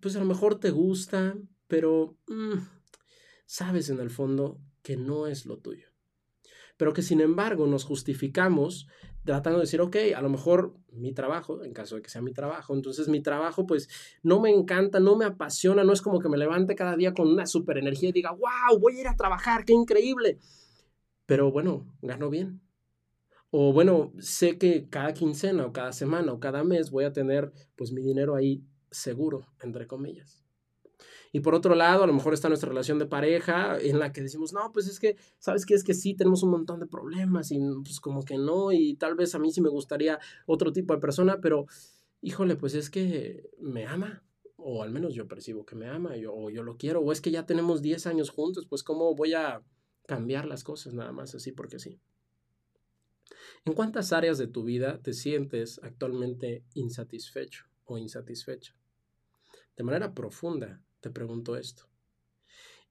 pues 0.00 0.16
a 0.16 0.20
lo 0.20 0.24
mejor 0.24 0.58
te 0.58 0.70
gusta, 0.70 1.36
pero 1.66 2.16
mm, 2.26 2.58
sabes 3.44 3.90
en 3.90 4.00
el 4.00 4.10
fondo 4.10 4.60
que 4.82 4.96
no 4.96 5.26
es 5.26 5.44
lo 5.44 5.58
tuyo. 5.58 5.88
Pero 6.76 6.92
que 6.92 7.02
sin 7.02 7.20
embargo 7.20 7.66
nos 7.66 7.84
justificamos 7.84 8.88
tratando 9.28 9.58
de 9.58 9.64
decir, 9.64 9.82
ok, 9.82 9.94
a 10.16 10.22
lo 10.22 10.30
mejor 10.30 10.72
mi 10.90 11.12
trabajo, 11.12 11.62
en 11.62 11.74
caso 11.74 11.96
de 11.96 12.02
que 12.02 12.08
sea 12.08 12.22
mi 12.22 12.32
trabajo, 12.32 12.74
entonces 12.74 13.08
mi 13.08 13.20
trabajo 13.20 13.66
pues 13.66 13.86
no 14.22 14.40
me 14.40 14.48
encanta, 14.48 15.00
no 15.00 15.16
me 15.16 15.26
apasiona, 15.26 15.84
no 15.84 15.92
es 15.92 16.00
como 16.00 16.18
que 16.18 16.30
me 16.30 16.38
levante 16.38 16.74
cada 16.74 16.96
día 16.96 17.12
con 17.12 17.28
una 17.28 17.44
super 17.44 17.76
energía 17.76 18.08
y 18.08 18.12
diga, 18.12 18.30
wow, 18.30 18.78
voy 18.80 18.96
a 18.96 19.00
ir 19.02 19.08
a 19.08 19.16
trabajar, 19.16 19.66
qué 19.66 19.74
increíble. 19.74 20.38
Pero 21.26 21.52
bueno, 21.52 21.94
gano 22.00 22.30
bien, 22.30 22.62
o 23.50 23.70
bueno, 23.74 24.14
sé 24.18 24.56
que 24.56 24.88
cada 24.88 25.12
quincena 25.12 25.66
o 25.66 25.74
cada 25.74 25.92
semana 25.92 26.32
o 26.32 26.40
cada 26.40 26.64
mes 26.64 26.90
voy 26.90 27.04
a 27.04 27.12
tener 27.12 27.52
pues 27.76 27.92
mi 27.92 28.00
dinero 28.00 28.34
ahí 28.34 28.64
seguro, 28.90 29.46
entre 29.60 29.86
comillas. 29.86 30.42
Y 31.32 31.40
por 31.40 31.54
otro 31.54 31.74
lado, 31.74 32.04
a 32.04 32.06
lo 32.06 32.12
mejor 32.12 32.34
está 32.34 32.48
nuestra 32.48 32.68
relación 32.68 32.98
de 32.98 33.06
pareja 33.06 33.78
en 33.78 33.98
la 33.98 34.12
que 34.12 34.22
decimos, 34.22 34.52
no, 34.52 34.72
pues 34.72 34.88
es 34.88 34.98
que, 34.98 35.16
¿sabes 35.38 35.66
qué? 35.66 35.74
Es 35.74 35.84
que 35.84 35.94
sí, 35.94 36.14
tenemos 36.14 36.42
un 36.42 36.50
montón 36.50 36.80
de 36.80 36.86
problemas 36.86 37.50
y 37.52 37.58
pues 37.84 38.00
como 38.00 38.24
que 38.24 38.38
no, 38.38 38.72
y 38.72 38.94
tal 38.96 39.14
vez 39.14 39.34
a 39.34 39.38
mí 39.38 39.52
sí 39.52 39.60
me 39.60 39.68
gustaría 39.68 40.18
otro 40.46 40.72
tipo 40.72 40.94
de 40.94 41.00
persona, 41.00 41.40
pero 41.40 41.66
híjole, 42.20 42.56
pues 42.56 42.74
es 42.74 42.90
que 42.90 43.50
me 43.58 43.86
ama, 43.86 44.24
o 44.56 44.82
al 44.82 44.90
menos 44.90 45.14
yo 45.14 45.28
percibo 45.28 45.64
que 45.64 45.76
me 45.76 45.88
ama, 45.88 46.16
yo, 46.16 46.34
o 46.34 46.50
yo 46.50 46.62
lo 46.62 46.76
quiero, 46.76 47.00
o 47.00 47.12
es 47.12 47.20
que 47.20 47.30
ya 47.30 47.46
tenemos 47.46 47.82
10 47.82 48.06
años 48.06 48.30
juntos, 48.30 48.66
pues 48.66 48.82
cómo 48.82 49.14
voy 49.14 49.34
a 49.34 49.62
cambiar 50.06 50.46
las 50.46 50.64
cosas 50.64 50.94
nada 50.94 51.12
más 51.12 51.34
así 51.34 51.52
porque 51.52 51.78
sí. 51.78 52.00
¿En 53.64 53.74
cuántas 53.74 54.12
áreas 54.12 54.38
de 54.38 54.46
tu 54.46 54.64
vida 54.64 55.00
te 55.02 55.12
sientes 55.12 55.80
actualmente 55.82 56.64
insatisfecho 56.74 57.66
o 57.84 57.98
insatisfecha? 57.98 58.74
De 59.76 59.84
manera 59.84 60.14
profunda 60.14 60.80
te 61.00 61.10
pregunto 61.10 61.56
esto. 61.56 61.88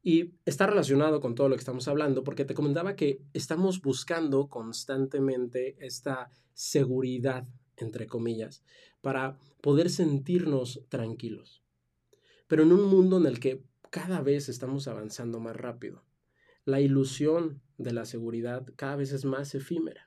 Y 0.02 0.36
está 0.46 0.68
relacionado 0.68 1.20
con 1.20 1.36
todo 1.36 1.50
lo 1.50 1.56
que 1.56 1.62
estamos 1.62 1.88
hablando 1.88 2.24
porque 2.24 2.46
te 2.46 2.54
comentaba 2.54 2.96
que 2.96 3.22
estamos 3.34 3.82
buscando 3.82 4.48
constantemente 4.48 5.76
esta 5.86 6.32
seguridad, 6.54 7.48
entre 7.76 8.08
comillas, 8.08 8.64
para 9.02 9.38
poder 9.62 9.90
sentirnos 9.90 10.82
tranquilos. 10.90 11.64
Pero 12.48 12.64
en 12.64 12.72
un 12.72 12.86
mundo 12.86 13.18
en 13.18 13.26
el 13.26 13.40
que 13.40 13.64
cada 13.90 14.22
vez 14.22 14.50
estamos 14.50 14.88
avanzando 14.88 15.40
más 15.40 15.56
rápido, 15.56 16.06
la 16.64 16.80
ilusión 16.80 17.62
de 17.78 17.94
la 17.94 18.06
seguridad 18.06 18.66
cada 18.76 18.96
vez 18.96 19.12
es 19.12 19.26
más 19.26 19.56
efímera. 19.56 20.07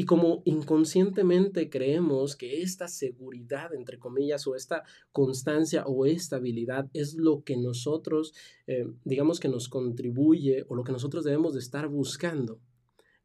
Y 0.00 0.04
como 0.04 0.42
inconscientemente 0.44 1.68
creemos 1.68 2.36
que 2.36 2.62
esta 2.62 2.86
seguridad, 2.86 3.74
entre 3.74 3.98
comillas, 3.98 4.46
o 4.46 4.54
esta 4.54 4.84
constancia 5.10 5.82
o 5.88 6.06
estabilidad 6.06 6.88
es 6.92 7.14
lo 7.14 7.42
que 7.42 7.56
nosotros, 7.56 8.32
eh, 8.68 8.86
digamos 9.04 9.40
que 9.40 9.48
nos 9.48 9.68
contribuye 9.68 10.64
o 10.68 10.76
lo 10.76 10.84
que 10.84 10.92
nosotros 10.92 11.24
debemos 11.24 11.54
de 11.54 11.58
estar 11.58 11.88
buscando, 11.88 12.60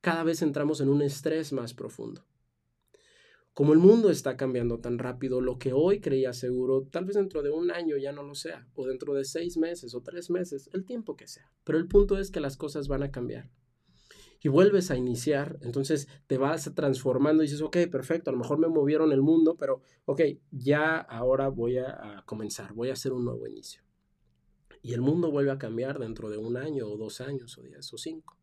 cada 0.01 0.23
vez 0.23 0.41
entramos 0.41 0.81
en 0.81 0.89
un 0.89 1.03
estrés 1.03 1.53
más 1.53 1.75
profundo. 1.75 2.25
Como 3.53 3.73
el 3.73 3.77
mundo 3.77 4.09
está 4.09 4.35
cambiando 4.35 4.79
tan 4.79 4.97
rápido, 4.97 5.41
lo 5.41 5.59
que 5.59 5.73
hoy 5.73 5.99
creía 5.99 6.33
seguro, 6.33 6.87
tal 6.89 7.05
vez 7.05 7.17
dentro 7.17 7.43
de 7.43 7.51
un 7.51 7.69
año 7.69 7.97
ya 7.97 8.11
no 8.13 8.23
lo 8.23 8.33
sea, 8.33 8.67
o 8.73 8.87
dentro 8.87 9.13
de 9.13 9.25
seis 9.25 9.57
meses 9.57 9.93
o 9.93 10.01
tres 10.01 10.31
meses, 10.31 10.71
el 10.73 10.85
tiempo 10.85 11.15
que 11.15 11.27
sea. 11.27 11.51
Pero 11.65 11.77
el 11.77 11.87
punto 11.87 12.17
es 12.17 12.31
que 12.31 12.39
las 12.39 12.57
cosas 12.57 12.87
van 12.87 13.03
a 13.03 13.11
cambiar 13.11 13.51
y 14.43 14.49
vuelves 14.49 14.91
a 14.91 14.97
iniciar, 14.97 15.57
entonces 15.61 16.09
te 16.27 16.37
vas 16.37 16.69
transformando 16.75 17.41
y 17.41 17.47
dices, 17.47 17.61
ok, 17.61 17.77
perfecto, 17.89 18.29
a 18.29 18.33
lo 18.33 18.39
mejor 18.39 18.59
me 18.59 18.67
movieron 18.67 19.13
el 19.13 19.21
mundo, 19.21 19.55
pero 19.57 19.81
ok, 20.03 20.21
ya 20.51 20.97
ahora 20.97 21.47
voy 21.47 21.77
a, 21.77 22.23
comenzar, 22.25 22.73
voy 22.73 22.89
a 22.89 22.93
hacer 22.93 23.13
un 23.13 23.23
nuevo 23.23 23.47
inicio. 23.47 23.81
Y 24.81 24.93
el 24.93 24.99
mundo 25.01 25.31
vuelve 25.31 25.51
a 25.51 25.57
cambiar 25.57 25.97
dentro 25.97 26.29
de 26.29 26.37
un 26.37 26.57
año 26.57 26.87
o 26.87 26.97
dos 26.97 27.21
años 27.21 27.57
o 27.57 27.63
diez 27.63 27.93
o 27.93 27.97
cinco. 27.97 28.37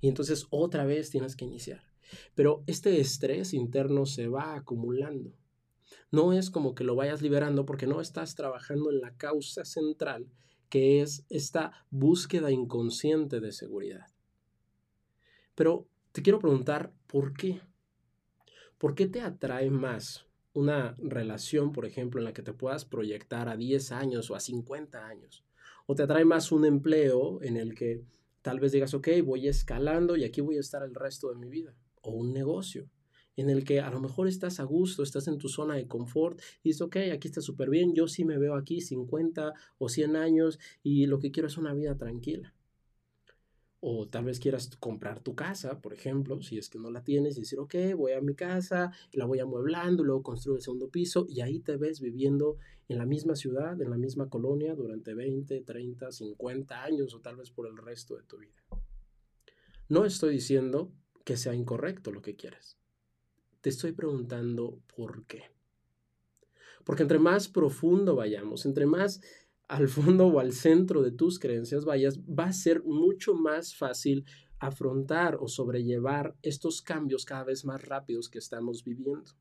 Y 0.00 0.06
entonces 0.06 0.46
otra 0.50 0.84
vez 0.84 1.10
tienes 1.10 1.34
que 1.34 1.44
iniciar. 1.44 1.82
Pero 2.36 2.62
este 2.68 3.00
estrés 3.00 3.52
interno 3.52 4.06
se 4.06 4.28
va 4.28 4.54
acumulando. 4.54 5.34
No 6.12 6.32
es 6.32 6.50
como 6.50 6.76
que 6.76 6.84
lo 6.84 6.94
vayas 6.94 7.20
liberando 7.20 7.66
porque 7.66 7.88
no 7.88 8.00
estás 8.00 8.36
trabajando 8.36 8.90
en 8.90 9.00
la 9.00 9.16
causa 9.16 9.64
central 9.64 10.30
que 10.68 11.02
es 11.02 11.26
esta 11.28 11.84
búsqueda 11.90 12.50
inconsciente 12.50 13.40
de 13.40 13.52
seguridad. 13.52 14.11
Pero 15.54 15.86
te 16.12 16.22
quiero 16.22 16.38
preguntar, 16.38 16.92
¿por 17.06 17.34
qué? 17.34 17.60
¿Por 18.78 18.94
qué 18.94 19.06
te 19.06 19.20
atrae 19.20 19.70
más 19.70 20.26
una 20.54 20.96
relación, 20.98 21.72
por 21.72 21.86
ejemplo, 21.86 22.20
en 22.20 22.24
la 22.24 22.32
que 22.32 22.42
te 22.42 22.52
puedas 22.52 22.84
proyectar 22.84 23.48
a 23.48 23.56
10 23.56 23.92
años 23.92 24.30
o 24.30 24.34
a 24.34 24.40
50 24.40 25.06
años? 25.06 25.44
¿O 25.86 25.94
te 25.94 26.02
atrae 26.02 26.24
más 26.24 26.52
un 26.52 26.64
empleo 26.64 27.42
en 27.42 27.56
el 27.56 27.74
que 27.74 28.04
tal 28.42 28.60
vez 28.60 28.72
digas, 28.72 28.94
ok, 28.94 29.08
voy 29.24 29.48
escalando 29.48 30.16
y 30.16 30.24
aquí 30.24 30.40
voy 30.40 30.56
a 30.56 30.60
estar 30.60 30.82
el 30.82 30.94
resto 30.94 31.30
de 31.30 31.36
mi 31.36 31.48
vida? 31.48 31.74
¿O 32.02 32.12
un 32.12 32.32
negocio? 32.32 32.88
en 33.36 33.50
el 33.50 33.64
que 33.64 33.80
a 33.80 33.90
lo 33.90 34.00
mejor 34.00 34.28
estás 34.28 34.60
a 34.60 34.64
gusto, 34.64 35.02
estás 35.02 35.26
en 35.28 35.38
tu 35.38 35.48
zona 35.48 35.74
de 35.74 35.86
confort 35.86 36.40
y 36.62 36.70
dices, 36.70 36.82
ok, 36.82 36.96
aquí 37.12 37.28
está 37.28 37.40
súper 37.40 37.70
bien, 37.70 37.94
yo 37.94 38.06
sí 38.08 38.24
me 38.24 38.38
veo 38.38 38.54
aquí 38.54 38.80
50 38.80 39.54
o 39.78 39.88
100 39.88 40.16
años 40.16 40.58
y 40.82 41.06
lo 41.06 41.18
que 41.18 41.30
quiero 41.30 41.46
es 41.46 41.56
una 41.56 41.72
vida 41.72 41.96
tranquila. 41.96 42.54
O 43.84 44.06
tal 44.06 44.26
vez 44.26 44.38
quieras 44.38 44.70
comprar 44.78 45.18
tu 45.18 45.34
casa, 45.34 45.80
por 45.80 45.92
ejemplo, 45.92 46.40
si 46.40 46.56
es 46.56 46.68
que 46.68 46.78
no 46.78 46.88
la 46.92 47.02
tienes, 47.02 47.36
y 47.36 47.40
decir, 47.40 47.58
ok, 47.58 47.74
voy 47.96 48.12
a 48.12 48.20
mi 48.20 48.36
casa, 48.36 48.92
la 49.12 49.24
voy 49.24 49.40
amueblando, 49.40 50.04
luego 50.04 50.22
construyo 50.22 50.54
el 50.54 50.62
segundo 50.62 50.88
piso, 50.88 51.26
y 51.28 51.40
ahí 51.40 51.58
te 51.58 51.76
ves 51.76 52.00
viviendo 52.00 52.58
en 52.88 52.98
la 52.98 53.06
misma 53.06 53.34
ciudad, 53.34 53.80
en 53.82 53.90
la 53.90 53.96
misma 53.96 54.28
colonia, 54.28 54.76
durante 54.76 55.14
20, 55.14 55.62
30, 55.62 56.12
50 56.12 56.84
años, 56.84 57.12
o 57.12 57.20
tal 57.20 57.34
vez 57.34 57.50
por 57.50 57.66
el 57.66 57.76
resto 57.76 58.14
de 58.16 58.22
tu 58.22 58.38
vida. 58.38 58.62
No 59.88 60.04
estoy 60.04 60.34
diciendo 60.34 60.92
que 61.24 61.36
sea 61.36 61.52
incorrecto 61.52 62.12
lo 62.12 62.22
que 62.22 62.36
quieres. 62.36 62.78
Te 63.62 63.68
estoy 63.68 63.90
preguntando 63.90 64.78
por 64.94 65.26
qué. 65.26 65.50
Porque 66.84 67.02
entre 67.02 67.18
más 67.18 67.48
profundo 67.48 68.14
vayamos, 68.14 68.64
entre 68.64 68.86
más 68.86 69.20
al 69.72 69.88
fondo 69.88 70.26
o 70.26 70.38
al 70.38 70.52
centro 70.52 71.00
de 71.00 71.12
tus 71.12 71.38
creencias 71.38 71.86
vayas, 71.86 72.20
va 72.20 72.44
a 72.44 72.52
ser 72.52 72.82
mucho 72.84 73.34
más 73.34 73.74
fácil 73.74 74.26
afrontar 74.58 75.38
o 75.40 75.48
sobrellevar 75.48 76.36
estos 76.42 76.82
cambios 76.82 77.24
cada 77.24 77.44
vez 77.44 77.64
más 77.64 77.82
rápidos 77.82 78.28
que 78.28 78.38
estamos 78.38 78.84
viviendo. 78.84 79.32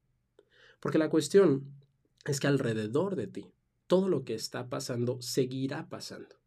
Porque 0.80 0.98
la 0.98 1.10
cuestión 1.10 1.76
es 2.24 2.40
que 2.40 2.48
alrededor 2.48 3.18
de 3.18 3.28
ti, 3.28 3.52
todo 3.88 4.08
lo 4.08 4.24
que 4.24 4.34
está 4.34 4.70
pasando 4.70 5.22
seguirá 5.22 5.90
pasando. 5.90 6.38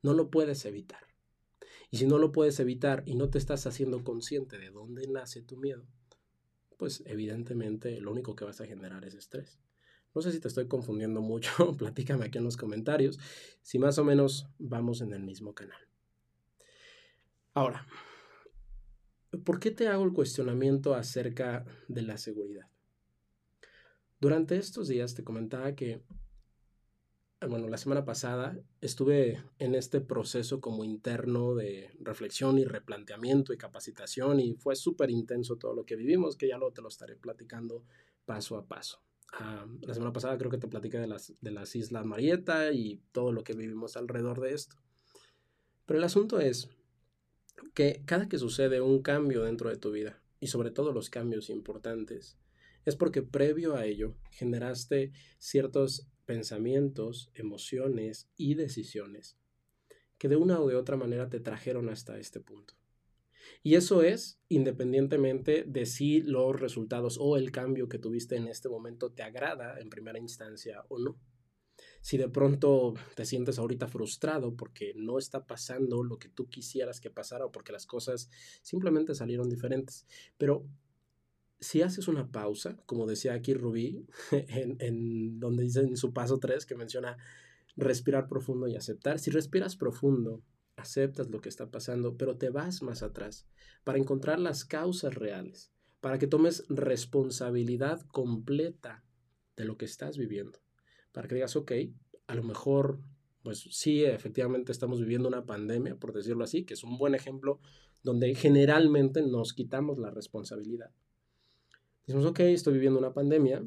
No 0.00 0.14
lo 0.14 0.30
puedes 0.30 0.64
evitar. 0.64 1.02
Y 1.90 1.98
si 1.98 2.06
no 2.06 2.16
lo 2.16 2.32
puedes 2.32 2.58
evitar 2.58 3.02
y 3.04 3.16
no 3.16 3.28
te 3.28 3.36
estás 3.36 3.66
haciendo 3.66 4.02
consciente 4.02 4.56
de 4.56 4.70
dónde 4.70 5.06
nace 5.08 5.42
tu 5.42 5.58
miedo, 5.58 5.84
pues 6.78 7.02
evidentemente 7.04 8.00
lo 8.00 8.12
único 8.12 8.34
que 8.34 8.46
vas 8.46 8.62
a 8.62 8.66
generar 8.66 9.04
es 9.04 9.12
estrés. 9.12 9.58
No 10.14 10.22
sé 10.22 10.30
si 10.30 10.38
te 10.38 10.48
estoy 10.48 10.68
confundiendo 10.68 11.20
mucho, 11.20 11.50
platícame 11.76 12.26
aquí 12.26 12.38
en 12.38 12.44
los 12.44 12.56
comentarios 12.56 13.18
si 13.62 13.78
más 13.78 13.98
o 13.98 14.04
menos 14.04 14.46
vamos 14.58 15.00
en 15.00 15.12
el 15.12 15.22
mismo 15.22 15.54
canal. 15.54 15.80
Ahora, 17.52 17.86
¿por 19.44 19.58
qué 19.58 19.70
te 19.70 19.88
hago 19.88 20.04
el 20.04 20.12
cuestionamiento 20.12 20.94
acerca 20.94 21.64
de 21.88 22.02
la 22.02 22.16
seguridad? 22.16 22.68
Durante 24.20 24.56
estos 24.56 24.88
días 24.88 25.14
te 25.14 25.24
comentaba 25.24 25.74
que, 25.74 26.02
bueno, 27.46 27.68
la 27.68 27.76
semana 27.76 28.04
pasada 28.04 28.56
estuve 28.80 29.42
en 29.58 29.74
este 29.74 30.00
proceso 30.00 30.60
como 30.60 30.84
interno 30.84 31.54
de 31.54 31.90
reflexión 32.00 32.58
y 32.58 32.64
replanteamiento 32.64 33.52
y 33.52 33.58
capacitación 33.58 34.40
y 34.40 34.54
fue 34.54 34.76
súper 34.76 35.10
intenso 35.10 35.56
todo 35.56 35.74
lo 35.74 35.84
que 35.84 35.96
vivimos, 35.96 36.36
que 36.36 36.48
ya 36.48 36.56
luego 36.56 36.72
te 36.72 36.82
lo 36.82 36.88
estaré 36.88 37.16
platicando 37.16 37.84
paso 38.24 38.56
a 38.56 38.66
paso 38.66 39.03
la 39.80 39.94
semana 39.94 40.12
pasada 40.12 40.38
creo 40.38 40.50
que 40.50 40.58
te 40.58 40.68
platicé 40.68 40.98
de 40.98 41.06
las, 41.06 41.34
de 41.40 41.50
las 41.50 41.74
Islas 41.74 42.04
Marietta 42.04 42.72
y 42.72 43.02
todo 43.12 43.32
lo 43.32 43.42
que 43.42 43.54
vivimos 43.54 43.96
alrededor 43.96 44.40
de 44.40 44.54
esto. 44.54 44.76
Pero 45.86 45.98
el 45.98 46.04
asunto 46.04 46.40
es 46.40 46.68
que 47.74 48.02
cada 48.06 48.28
que 48.28 48.38
sucede 48.38 48.80
un 48.80 49.02
cambio 49.02 49.42
dentro 49.42 49.70
de 49.70 49.76
tu 49.76 49.90
vida, 49.90 50.22
y 50.40 50.48
sobre 50.48 50.70
todo 50.70 50.92
los 50.92 51.10
cambios 51.10 51.50
importantes, 51.50 52.38
es 52.84 52.96
porque 52.96 53.22
previo 53.22 53.76
a 53.76 53.86
ello 53.86 54.14
generaste 54.30 55.12
ciertos 55.38 56.06
pensamientos, 56.26 57.30
emociones 57.34 58.28
y 58.36 58.54
decisiones 58.54 59.38
que 60.18 60.28
de 60.28 60.36
una 60.36 60.60
u 60.60 60.68
de 60.68 60.76
otra 60.76 60.96
manera 60.96 61.28
te 61.28 61.40
trajeron 61.40 61.88
hasta 61.88 62.18
este 62.18 62.40
punto. 62.40 62.74
Y 63.62 63.76
eso 63.76 64.02
es 64.02 64.40
independientemente 64.48 65.64
de 65.66 65.86
si 65.86 66.20
los 66.22 66.58
resultados 66.58 67.18
o 67.20 67.36
el 67.36 67.50
cambio 67.50 67.88
que 67.88 67.98
tuviste 67.98 68.36
en 68.36 68.48
este 68.48 68.68
momento 68.68 69.10
te 69.10 69.22
agrada 69.22 69.80
en 69.80 69.88
primera 69.88 70.18
instancia 70.18 70.84
o 70.88 70.98
no. 70.98 71.18
Si 72.00 72.18
de 72.18 72.28
pronto 72.28 72.94
te 73.16 73.24
sientes 73.24 73.58
ahorita 73.58 73.88
frustrado 73.88 74.54
porque 74.54 74.92
no 74.94 75.18
está 75.18 75.46
pasando 75.46 76.04
lo 76.04 76.18
que 76.18 76.28
tú 76.28 76.48
quisieras 76.48 77.00
que 77.00 77.10
pasara 77.10 77.46
o 77.46 77.52
porque 77.52 77.72
las 77.72 77.86
cosas 77.86 78.30
simplemente 78.62 79.14
salieron 79.14 79.48
diferentes. 79.48 80.06
Pero 80.36 80.66
si 81.58 81.82
haces 81.82 82.08
una 82.08 82.30
pausa, 82.30 82.76
como 82.84 83.06
decía 83.06 83.32
aquí 83.32 83.54
Rubí, 83.54 84.06
en, 84.30 84.76
en 84.80 85.40
donde 85.40 85.62
dice 85.64 85.80
en 85.80 85.96
su 85.96 86.12
paso 86.12 86.38
3 86.38 86.66
que 86.66 86.74
menciona 86.74 87.16
respirar 87.76 88.28
profundo 88.28 88.68
y 88.68 88.76
aceptar, 88.76 89.18
si 89.18 89.30
respiras 89.30 89.76
profundo, 89.76 90.42
aceptas 90.84 91.30
lo 91.30 91.40
que 91.40 91.48
está 91.48 91.70
pasando, 91.70 92.16
pero 92.16 92.36
te 92.36 92.50
vas 92.50 92.82
más 92.82 93.02
atrás 93.02 93.46
para 93.82 93.98
encontrar 93.98 94.38
las 94.38 94.64
causas 94.64 95.14
reales, 95.14 95.72
para 96.00 96.18
que 96.18 96.26
tomes 96.26 96.64
responsabilidad 96.68 98.00
completa 98.12 99.04
de 99.56 99.64
lo 99.64 99.76
que 99.76 99.84
estás 99.84 100.16
viviendo, 100.16 100.58
para 101.12 101.28
que 101.28 101.34
digas, 101.36 101.56
ok, 101.56 101.72
a 102.26 102.34
lo 102.34 102.42
mejor, 102.42 103.00
pues 103.42 103.66
sí, 103.70 104.04
efectivamente 104.04 104.72
estamos 104.72 105.00
viviendo 105.00 105.28
una 105.28 105.44
pandemia, 105.44 105.96
por 105.96 106.12
decirlo 106.12 106.44
así, 106.44 106.64
que 106.64 106.74
es 106.74 106.84
un 106.84 106.98
buen 106.98 107.14
ejemplo 107.14 107.60
donde 108.02 108.34
generalmente 108.34 109.22
nos 109.22 109.52
quitamos 109.54 109.98
la 109.98 110.10
responsabilidad. 110.10 110.90
Decimos, 112.06 112.26
ok, 112.26 112.40
estoy 112.40 112.74
viviendo 112.74 112.98
una 112.98 113.14
pandemia, 113.14 113.64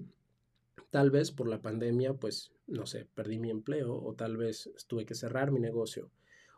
tal 0.91 1.09
vez 1.09 1.31
por 1.31 1.47
la 1.47 1.61
pandemia, 1.61 2.13
pues, 2.13 2.51
no 2.67 2.85
sé, 2.85 3.07
perdí 3.15 3.39
mi 3.39 3.49
empleo 3.49 3.95
o 3.95 4.13
tal 4.13 4.37
vez 4.37 4.69
tuve 4.87 5.05
que 5.05 5.15
cerrar 5.15 5.51
mi 5.51 5.59
negocio 5.59 6.11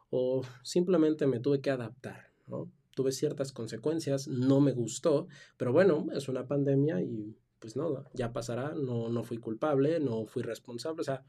o 0.09 0.41
simplemente 0.63 1.27
me 1.27 1.39
tuve 1.39 1.61
que 1.61 1.69
adaptar, 1.69 2.31
¿no? 2.47 2.71
Tuve 2.95 3.11
ciertas 3.11 3.51
consecuencias, 3.51 4.27
no 4.27 4.59
me 4.59 4.71
gustó, 4.71 5.27
pero 5.57 5.71
bueno, 5.71 6.07
es 6.13 6.27
una 6.27 6.47
pandemia 6.47 7.01
y 7.01 7.37
pues 7.59 7.75
no, 7.75 8.05
ya 8.13 8.33
pasará, 8.33 8.73
no, 8.73 9.09
no 9.09 9.23
fui 9.23 9.37
culpable, 9.37 9.99
no 9.99 10.25
fui 10.25 10.43
responsable, 10.43 11.01
o 11.01 11.03
sea, 11.03 11.23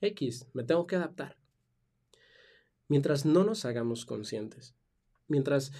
X, 0.00 0.46
me 0.52 0.64
tengo 0.64 0.86
que 0.86 0.96
adaptar. 0.96 1.36
Mientras 2.88 3.24
no 3.24 3.44
nos 3.44 3.64
hagamos 3.64 4.04
conscientes, 4.04 4.76
mientras 5.26 5.72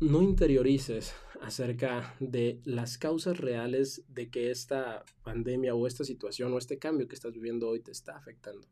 no 0.00 0.20
interiorices 0.20 1.14
acerca 1.40 2.16
de 2.20 2.60
las 2.64 2.98
causas 2.98 3.38
reales 3.38 4.04
de 4.08 4.30
que 4.30 4.50
esta 4.50 5.04
pandemia 5.22 5.74
o 5.74 5.86
esta 5.86 6.04
situación 6.04 6.52
o 6.52 6.58
este 6.58 6.78
cambio 6.78 7.08
que 7.08 7.14
estás 7.14 7.32
viviendo 7.32 7.68
hoy 7.68 7.80
te 7.80 7.92
está 7.92 8.16
afectando. 8.16 8.68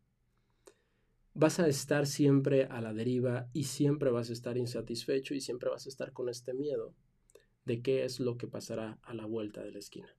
Vas 1.33 1.59
a 1.59 1.67
estar 1.67 2.07
siempre 2.07 2.65
a 2.65 2.81
la 2.81 2.93
deriva 2.93 3.49
y 3.53 3.63
siempre 3.63 4.11
vas 4.11 4.29
a 4.29 4.33
estar 4.33 4.57
insatisfecho 4.57 5.33
y 5.33 5.41
siempre 5.41 5.69
vas 5.69 5.85
a 5.85 5.89
estar 5.89 6.11
con 6.11 6.29
este 6.29 6.53
miedo 6.53 6.93
de 7.65 7.81
qué 7.81 8.03
es 8.03 8.19
lo 8.19 8.37
que 8.37 8.47
pasará 8.47 8.99
a 9.03 9.13
la 9.13 9.25
vuelta 9.25 9.63
de 9.63 9.71
la 9.71 9.79
esquina. 9.79 10.09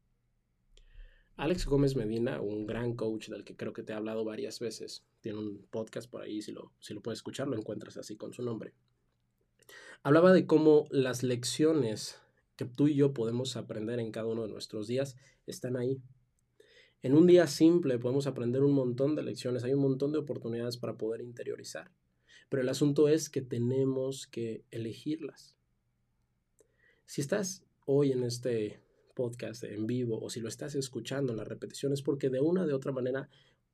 Alex 1.36 1.66
Gómez 1.66 1.96
Medina, 1.96 2.40
un 2.40 2.66
gran 2.66 2.94
coach 2.94 3.28
del 3.28 3.44
que 3.44 3.56
creo 3.56 3.72
que 3.72 3.82
te 3.82 3.92
he 3.92 3.96
hablado 3.96 4.24
varias 4.24 4.60
veces, 4.60 5.04
tiene 5.20 5.38
un 5.38 5.66
podcast 5.70 6.10
por 6.10 6.22
ahí, 6.22 6.42
si 6.42 6.52
lo, 6.52 6.72
si 6.78 6.94
lo 6.94 7.00
puedes 7.00 7.18
escuchar 7.18 7.48
lo 7.48 7.56
encuentras 7.56 7.96
así 7.96 8.16
con 8.16 8.32
su 8.32 8.42
nombre 8.42 8.74
Hablaba 10.04 10.32
de 10.32 10.46
cómo 10.46 10.88
las 10.90 11.22
lecciones 11.22 12.20
que 12.56 12.64
tú 12.64 12.88
y 12.88 12.96
yo 12.96 13.14
podemos 13.14 13.56
aprender 13.56 14.00
en 14.00 14.10
cada 14.10 14.26
uno 14.26 14.42
de 14.42 14.48
nuestros 14.48 14.88
días 14.88 15.16
están 15.46 15.76
ahí. 15.76 16.02
En 17.02 17.14
un 17.14 17.26
día 17.26 17.48
simple 17.48 17.98
podemos 17.98 18.28
aprender 18.28 18.62
un 18.62 18.74
montón 18.74 19.16
de 19.16 19.24
lecciones, 19.24 19.64
hay 19.64 19.74
un 19.74 19.82
montón 19.82 20.12
de 20.12 20.18
oportunidades 20.18 20.76
para 20.76 20.96
poder 20.96 21.20
interiorizar, 21.20 21.90
pero 22.48 22.62
el 22.62 22.68
asunto 22.68 23.08
es 23.08 23.28
que 23.28 23.42
tenemos 23.42 24.28
que 24.28 24.64
elegirlas. 24.70 25.56
Si 27.04 27.20
estás 27.20 27.64
hoy 27.86 28.12
en 28.12 28.22
este 28.22 28.80
podcast 29.14 29.64
en 29.64 29.88
vivo 29.88 30.20
o 30.20 30.30
si 30.30 30.40
lo 30.40 30.48
estás 30.48 30.76
escuchando 30.76 31.32
en 31.32 31.38
la 31.38 31.44
repetición 31.44 31.92
es 31.92 32.02
porque 32.02 32.30
de 32.30 32.40
una 32.40 32.66
de 32.66 32.72
otra 32.72 32.92
manera 32.92 33.28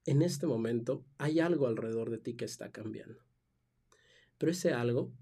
en 0.07 0.23
este 0.23 0.47
momento 0.47 1.05
hay 1.19 1.39
algo 1.39 1.67
alrededor 1.67 2.09
de 2.09 2.19
ti 2.19 2.35
que 2.35 2.47
está 2.47 2.73
cambiando. 2.73 3.23
Pero 4.39 4.53
ese 4.53 4.73
algo 4.73 5.13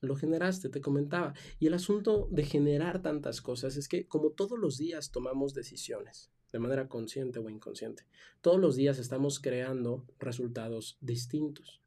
lo 0.00 0.16
generaste, 0.16 0.70
te 0.70 0.80
comentaba. 0.80 1.34
Y 1.58 1.66
el 1.66 1.74
asunto 1.74 2.26
de 2.30 2.44
generar 2.44 3.02
tantas 3.02 3.42
cosas 3.42 3.76
es 3.76 3.86
que 3.86 4.08
como 4.08 4.30
todos 4.30 4.58
los 4.58 4.78
días 4.78 5.10
tomamos 5.10 5.52
decisiones, 5.52 6.30
de 6.52 6.58
manera 6.58 6.88
consciente 6.88 7.38
o 7.38 7.48
inconsciente, 7.48 8.04
todos 8.40 8.60
los 8.60 8.76
días 8.76 8.98
estamos 8.98 9.40
creando 9.40 10.04
resultados 10.18 10.98
distintos. 11.00 11.80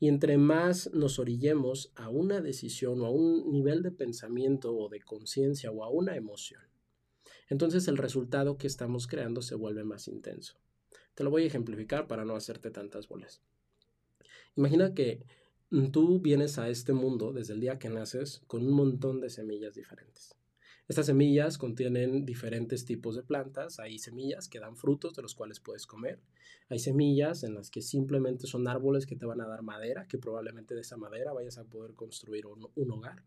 Y 0.00 0.08
entre 0.08 0.38
más 0.38 0.92
nos 0.92 1.18
orillemos 1.18 1.92
a 1.96 2.08
una 2.08 2.40
decisión 2.40 3.00
o 3.00 3.06
a 3.06 3.10
un 3.10 3.50
nivel 3.50 3.82
de 3.82 3.90
pensamiento 3.90 4.76
o 4.76 4.88
de 4.88 5.00
conciencia 5.00 5.70
o 5.70 5.82
a 5.82 5.90
una 5.90 6.16
emoción, 6.16 6.60
entonces 7.48 7.88
el 7.88 7.96
resultado 7.96 8.58
que 8.58 8.66
estamos 8.66 9.06
creando 9.06 9.42
se 9.42 9.54
vuelve 9.54 9.84
más 9.84 10.08
intenso. 10.08 10.58
Te 11.14 11.24
lo 11.24 11.30
voy 11.30 11.44
a 11.44 11.46
ejemplificar 11.46 12.06
para 12.06 12.24
no 12.24 12.36
hacerte 12.36 12.70
tantas 12.70 13.08
bolas. 13.08 13.42
Imagina 14.54 14.94
que 14.94 15.24
tú 15.90 16.20
vienes 16.20 16.58
a 16.58 16.68
este 16.68 16.92
mundo 16.92 17.32
desde 17.32 17.54
el 17.54 17.60
día 17.60 17.78
que 17.78 17.88
naces 17.88 18.42
con 18.46 18.66
un 18.66 18.72
montón 18.72 19.20
de 19.20 19.30
semillas 19.30 19.74
diferentes. 19.74 20.37
Estas 20.88 21.04
semillas 21.04 21.58
contienen 21.58 22.24
diferentes 22.24 22.86
tipos 22.86 23.14
de 23.14 23.22
plantas. 23.22 23.78
Hay 23.78 23.98
semillas 23.98 24.48
que 24.48 24.58
dan 24.58 24.74
frutos 24.74 25.12
de 25.14 25.20
los 25.20 25.34
cuales 25.34 25.60
puedes 25.60 25.86
comer. 25.86 26.18
Hay 26.70 26.78
semillas 26.78 27.44
en 27.44 27.54
las 27.54 27.70
que 27.70 27.82
simplemente 27.82 28.46
son 28.46 28.66
árboles 28.66 29.04
que 29.04 29.14
te 29.14 29.26
van 29.26 29.42
a 29.42 29.46
dar 29.46 29.60
madera, 29.62 30.06
que 30.08 30.16
probablemente 30.16 30.74
de 30.74 30.80
esa 30.80 30.96
madera 30.96 31.34
vayas 31.34 31.58
a 31.58 31.64
poder 31.64 31.92
construir 31.92 32.46
un, 32.46 32.90
hogar. 32.90 33.22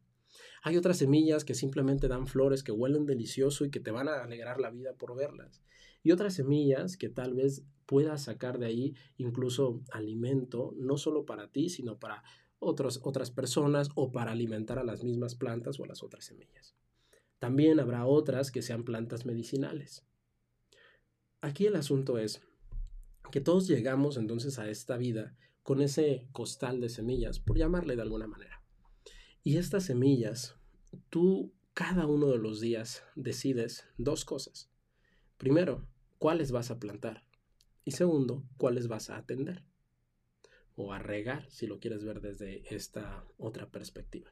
Hay 0.64 0.76
otras 0.76 0.98
semillas 0.98 1.46
que 1.46 1.54
simplemente 1.54 2.08
dan 2.08 2.26
flores 2.26 2.64
que 2.64 2.72
huelen 2.72 3.06
delicioso 3.06 3.64
y 3.64 3.70
que 3.70 3.80
te 3.80 3.92
van 3.92 4.08
a 4.08 4.24
alegrar 4.24 4.60
la 4.60 4.72
vida 4.72 4.94
por 4.94 5.16
verlas. 5.16 5.62
Y 6.02 6.14
otras 6.14 6.34
semillas 6.34 6.98
que 6.98 7.10
tal 7.10 7.36
vez 7.36 7.64
puedas 7.86 8.24
sacar 8.24 8.58
de 8.58 8.66
ahí 8.66 8.96
incluso 9.18 9.84
alimento, 9.92 10.74
no 10.78 10.98
solo 10.98 11.28
para 11.28 11.52
ti, 11.52 11.70
sino 11.70 12.00
para 12.00 12.24
otras 12.58 13.30
personas 13.30 13.90
o 13.94 14.12
para 14.12 14.32
alimentar 14.32 14.80
a 14.80 14.84
las 14.84 15.04
mismas 15.04 15.36
plantas 15.36 15.80
o 15.80 15.84
a 15.84 15.88
las 15.88 16.02
otras 16.02 16.26
semillas. 16.26 16.76
También 17.42 17.80
habrá 17.80 18.06
otras 18.06 18.52
que 18.52 18.62
sean 18.62 18.84
plantas 18.84 19.26
medicinales. 19.26 20.06
Aquí 21.42 21.66
el 21.66 21.76
asunto 21.76 22.20
es 22.20 22.40
que 23.32 23.42
todos 23.42 23.68
llegamos 23.68 24.16
entonces 24.18 24.60
a 24.60 24.70
esta 24.70 24.96
vida 24.96 25.36
con 25.64 25.82
ese 25.82 26.28
costal 26.34 26.80
de 26.80 26.90
semillas, 26.90 27.40
por 27.40 27.58
llamarle 27.58 27.96
de 27.96 28.04
alguna 28.04 28.28
manera. 28.28 28.62
Y 29.44 29.58
estas 29.58 29.86
semillas, 29.86 30.56
tú 31.10 31.52
cada 31.74 32.06
uno 32.06 32.28
de 32.28 32.38
los 32.38 32.62
días 32.62 33.04
decides 33.16 33.88
dos 33.98 34.24
cosas. 34.24 34.70
Primero, 35.38 35.88
cuáles 36.20 36.52
vas 36.52 36.70
a 36.70 36.78
plantar. 36.78 37.24
Y 37.84 37.90
segundo, 37.94 38.44
cuáles 38.58 38.88
vas 38.88 39.10
a 39.10 39.18
atender 39.18 39.64
o 40.76 40.94
a 40.94 41.00
regar, 41.00 41.50
si 41.50 41.66
lo 41.66 41.80
quieres 41.80 42.04
ver 42.04 42.22
desde 42.22 42.72
esta 42.76 43.26
otra 43.40 43.72
perspectiva. 43.72 44.32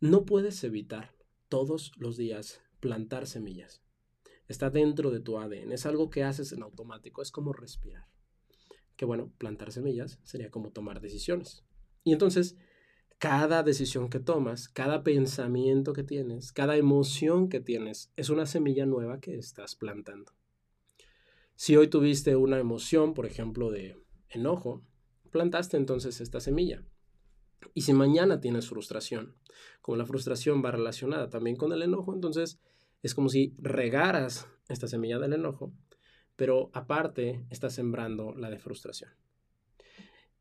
No 0.00 0.24
puedes 0.24 0.64
evitar 0.64 1.17
todos 1.48 1.92
los 1.96 2.16
días 2.16 2.62
plantar 2.80 3.26
semillas. 3.26 3.82
Está 4.46 4.70
dentro 4.70 5.10
de 5.10 5.20
tu 5.20 5.38
ADN, 5.38 5.72
es 5.72 5.86
algo 5.86 6.10
que 6.10 6.24
haces 6.24 6.52
en 6.52 6.62
automático, 6.62 7.20
es 7.20 7.30
como 7.30 7.52
respirar. 7.52 8.06
Que 8.96 9.04
bueno, 9.04 9.32
plantar 9.38 9.72
semillas 9.72 10.18
sería 10.24 10.50
como 10.50 10.70
tomar 10.70 11.00
decisiones. 11.00 11.64
Y 12.04 12.12
entonces, 12.12 12.56
cada 13.18 13.62
decisión 13.62 14.08
que 14.08 14.20
tomas, 14.20 14.68
cada 14.68 15.02
pensamiento 15.02 15.92
que 15.92 16.04
tienes, 16.04 16.52
cada 16.52 16.76
emoción 16.76 17.48
que 17.48 17.60
tienes, 17.60 18.12
es 18.16 18.30
una 18.30 18.46
semilla 18.46 18.86
nueva 18.86 19.20
que 19.20 19.36
estás 19.36 19.74
plantando. 19.74 20.32
Si 21.54 21.76
hoy 21.76 21.88
tuviste 21.88 22.36
una 22.36 22.58
emoción, 22.58 23.14
por 23.14 23.26
ejemplo, 23.26 23.70
de 23.70 23.96
enojo, 24.30 24.82
plantaste 25.30 25.76
entonces 25.76 26.20
esta 26.20 26.40
semilla. 26.40 26.84
Y 27.74 27.82
si 27.82 27.92
mañana 27.92 28.40
tienes 28.40 28.68
frustración, 28.68 29.36
como 29.80 29.96
la 29.96 30.06
frustración 30.06 30.64
va 30.64 30.70
relacionada 30.70 31.30
también 31.30 31.56
con 31.56 31.72
el 31.72 31.82
enojo, 31.82 32.14
entonces 32.14 32.60
es 33.02 33.14
como 33.14 33.28
si 33.28 33.54
regaras 33.58 34.46
esta 34.68 34.86
semilla 34.86 35.18
del 35.18 35.32
enojo, 35.32 35.72
pero 36.36 36.70
aparte 36.72 37.46
estás 37.50 37.74
sembrando 37.74 38.34
la 38.34 38.50
de 38.50 38.58
frustración. 38.58 39.10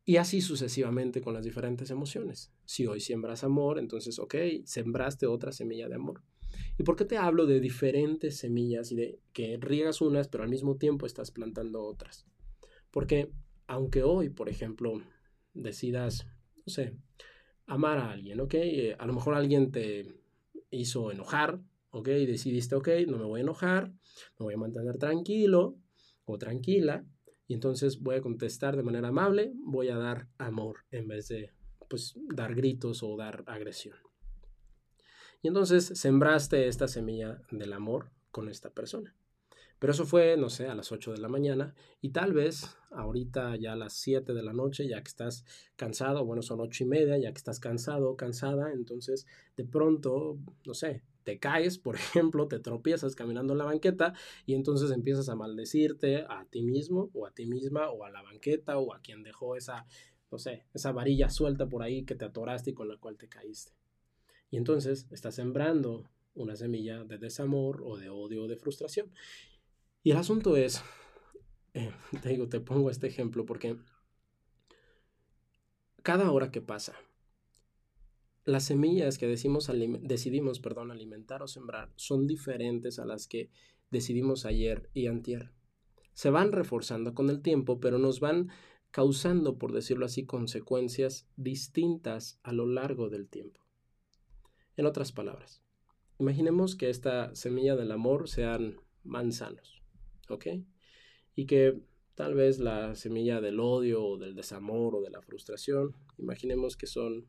Y 0.05 0.17
así 0.17 0.39
sucesivamente 0.41 1.21
con 1.21 1.33
las 1.33 1.43
diferentes 1.43 1.89
emociones. 1.89 2.53
Si 2.65 2.87
hoy 2.87 3.01
siembras 3.01 3.43
amor, 3.43 3.77
entonces, 3.77 4.19
ok, 4.19 4.35
sembraste 4.63 5.27
otra 5.27 5.51
semilla 5.51 5.89
de 5.89 5.95
amor. 5.95 6.23
¿Y 6.77 6.83
por 6.83 6.95
qué 6.95 7.03
te 7.03 7.17
hablo 7.17 7.45
de 7.45 7.59
diferentes 7.59 8.37
semillas 8.37 8.91
y 8.91 8.95
de 8.95 9.19
que 9.33 9.57
riegas 9.59 9.99
unas, 9.99 10.29
pero 10.29 10.43
al 10.43 10.49
mismo 10.49 10.77
tiempo 10.77 11.05
estás 11.05 11.31
plantando 11.31 11.83
otras? 11.83 12.25
Porque 12.89 13.31
aunque 13.67 14.03
hoy, 14.03 14.29
por 14.29 14.47
ejemplo, 14.47 15.01
decidas, 15.53 16.25
no 16.67 16.71
sé, 16.71 16.97
amar 17.65 17.97
a 17.97 18.11
alguien, 18.11 18.41
¿ok? 18.41 18.53
Eh, 18.55 18.95
a 18.99 19.05
lo 19.05 19.13
mejor 19.13 19.35
alguien 19.35 19.71
te 19.71 20.19
hizo 20.69 21.13
enojar, 21.13 21.61
¿ok? 21.91 22.09
Y 22.09 22.25
decidiste, 22.25 22.75
ok, 22.75 22.89
no 23.07 23.17
me 23.17 23.23
voy 23.23 23.39
a 23.39 23.43
enojar, 23.43 23.93
me 24.37 24.43
voy 24.43 24.55
a 24.55 24.57
mantener 24.57 24.97
tranquilo 24.97 25.77
o 26.25 26.37
tranquila, 26.37 27.05
y 27.47 27.53
entonces 27.53 28.01
voy 28.01 28.15
a 28.15 28.21
contestar 28.21 28.75
de 28.75 28.83
manera 28.83 29.07
amable, 29.07 29.53
voy 29.63 29.87
a 29.87 29.95
dar 29.95 30.27
amor 30.37 30.79
en 30.91 31.07
vez 31.07 31.29
de, 31.29 31.53
pues, 31.87 32.19
dar 32.35 32.53
gritos 32.53 33.01
o 33.01 33.15
dar 33.15 33.45
agresión. 33.47 33.97
Y 35.41 35.47
entonces 35.47 35.85
sembraste 35.85 36.67
esta 36.67 36.89
semilla 36.89 37.39
del 37.49 37.71
amor 37.71 38.11
con 38.29 38.49
esta 38.49 38.71
persona. 38.71 39.15
Pero 39.79 39.93
eso 39.93 40.05
fue, 40.05 40.37
no 40.37 40.49
sé, 40.49 40.67
a 40.67 40.75
las 40.75 40.91
8 40.91 41.11
de 41.11 41.19
la 41.19 41.27
mañana 41.27 41.75
y 42.01 42.09
tal 42.09 42.33
vez 42.33 42.75
ahorita 42.91 43.55
ya 43.57 43.73
a 43.73 43.75
las 43.75 43.93
7 43.93 44.33
de 44.33 44.43
la 44.43 44.53
noche, 44.53 44.87
ya 44.87 45.01
que 45.01 45.09
estás 45.09 45.45
cansado, 45.75 46.25
bueno, 46.25 46.41
son 46.41 46.59
8 46.61 46.83
y 46.83 46.87
media, 46.87 47.17
ya 47.17 47.31
que 47.31 47.37
estás 47.37 47.59
cansado, 47.59 48.15
cansada, 48.15 48.73
entonces 48.73 49.27
de 49.55 49.65
pronto, 49.65 50.39
no 50.65 50.73
sé, 50.73 51.03
te 51.23 51.39
caes, 51.39 51.77
por 51.77 51.95
ejemplo, 51.95 52.47
te 52.47 52.59
tropiezas 52.59 53.15
caminando 53.15 53.53
en 53.53 53.59
la 53.59 53.65
banqueta 53.65 54.13
y 54.45 54.55
entonces 54.55 54.91
empiezas 54.91 55.29
a 55.29 55.35
maldecirte 55.35 56.25
a 56.27 56.45
ti 56.49 56.63
mismo 56.63 57.11
o 57.13 57.27
a 57.27 57.31
ti 57.31 57.45
misma 57.45 57.89
o 57.89 58.03
a 58.05 58.09
la 58.09 58.21
banqueta 58.21 58.77
o 58.77 58.93
a 58.93 59.01
quien 59.01 59.23
dejó 59.23 59.55
esa, 59.55 59.85
no 60.31 60.39
sé, 60.39 60.65
esa 60.73 60.91
varilla 60.91 61.29
suelta 61.29 61.67
por 61.67 61.83
ahí 61.83 62.03
que 62.03 62.15
te 62.15 62.25
atoraste 62.25 62.71
y 62.71 62.73
con 62.73 62.87
la 62.87 62.97
cual 62.97 63.17
te 63.17 63.27
caíste. 63.27 63.73
Y 64.49 64.57
entonces 64.57 65.07
estás 65.11 65.35
sembrando 65.35 66.09
una 66.33 66.55
semilla 66.55 67.03
de 67.03 67.17
desamor 67.17 67.81
o 67.83 67.97
de 67.97 68.09
odio 68.09 68.43
o 68.43 68.47
de 68.47 68.55
frustración. 68.55 69.11
Y 70.07 70.11
el 70.11 70.17
asunto 70.17 70.55
es, 70.55 70.81
eh, 71.73 71.91
te 72.21 72.29
digo, 72.29 72.47
te 72.47 72.61
pongo 72.61 72.89
este 72.89 73.07
ejemplo 73.07 73.45
porque 73.45 73.75
cada 76.01 76.31
hora 76.31 76.49
que 76.49 76.61
pasa, 76.61 76.93
las 78.45 78.63
semillas 78.63 79.17
que 79.17 79.27
decidimos 79.27 80.59
perdón, 80.61 80.91
alimentar 80.91 81.43
o 81.43 81.47
sembrar 81.49 81.91
son 81.97 82.25
diferentes 82.25 82.99
a 82.99 83.05
las 83.05 83.27
que 83.27 83.49
decidimos 83.91 84.45
ayer 84.45 84.89
y 84.93 85.07
antier. 85.07 85.51
Se 86.13 86.29
van 86.29 86.53
reforzando 86.53 87.13
con 87.13 87.29
el 87.29 87.41
tiempo, 87.41 87.81
pero 87.81 87.97
nos 87.97 88.21
van 88.21 88.47
causando, 88.91 89.57
por 89.57 89.73
decirlo 89.73 90.05
así, 90.05 90.25
consecuencias 90.25 91.27
distintas 91.35 92.39
a 92.43 92.53
lo 92.53 92.65
largo 92.65 93.09
del 93.09 93.27
tiempo. 93.27 93.59
En 94.77 94.85
otras 94.85 95.11
palabras, 95.11 95.61
imaginemos 96.17 96.77
que 96.77 96.89
esta 96.89 97.35
semilla 97.35 97.75
del 97.75 97.91
amor 97.91 98.29
sean 98.29 98.79
manzanos. 99.03 99.76
¿Ok? 100.29 100.47
Y 101.35 101.45
que 101.45 101.79
tal 102.15 102.33
vez 102.33 102.59
la 102.59 102.95
semilla 102.95 103.41
del 103.41 103.59
odio 103.59 104.03
o 104.03 104.17
del 104.17 104.35
desamor 104.35 104.95
o 104.95 105.01
de 105.01 105.11
la 105.11 105.21
frustración, 105.21 105.95
imaginemos 106.17 106.75
que 106.75 106.87
son, 106.87 107.27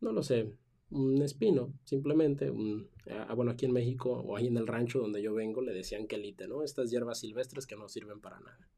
no 0.00 0.12
lo 0.12 0.22
sé, 0.22 0.52
un 0.90 1.22
espino, 1.22 1.72
simplemente, 1.84 2.50
un, 2.50 2.88
ah, 3.10 3.34
bueno, 3.34 3.50
aquí 3.50 3.66
en 3.66 3.72
México 3.72 4.12
o 4.12 4.36
ahí 4.36 4.46
en 4.46 4.56
el 4.56 4.66
rancho 4.66 5.00
donde 5.00 5.22
yo 5.22 5.34
vengo 5.34 5.60
le 5.62 5.72
decían 5.72 6.06
quelite, 6.06 6.46
¿no? 6.46 6.62
Estas 6.62 6.90
hierbas 6.90 7.18
silvestres 7.20 7.66
que 7.66 7.76
no 7.76 7.88
sirven 7.88 8.20
para 8.20 8.38
nada. 8.38 8.70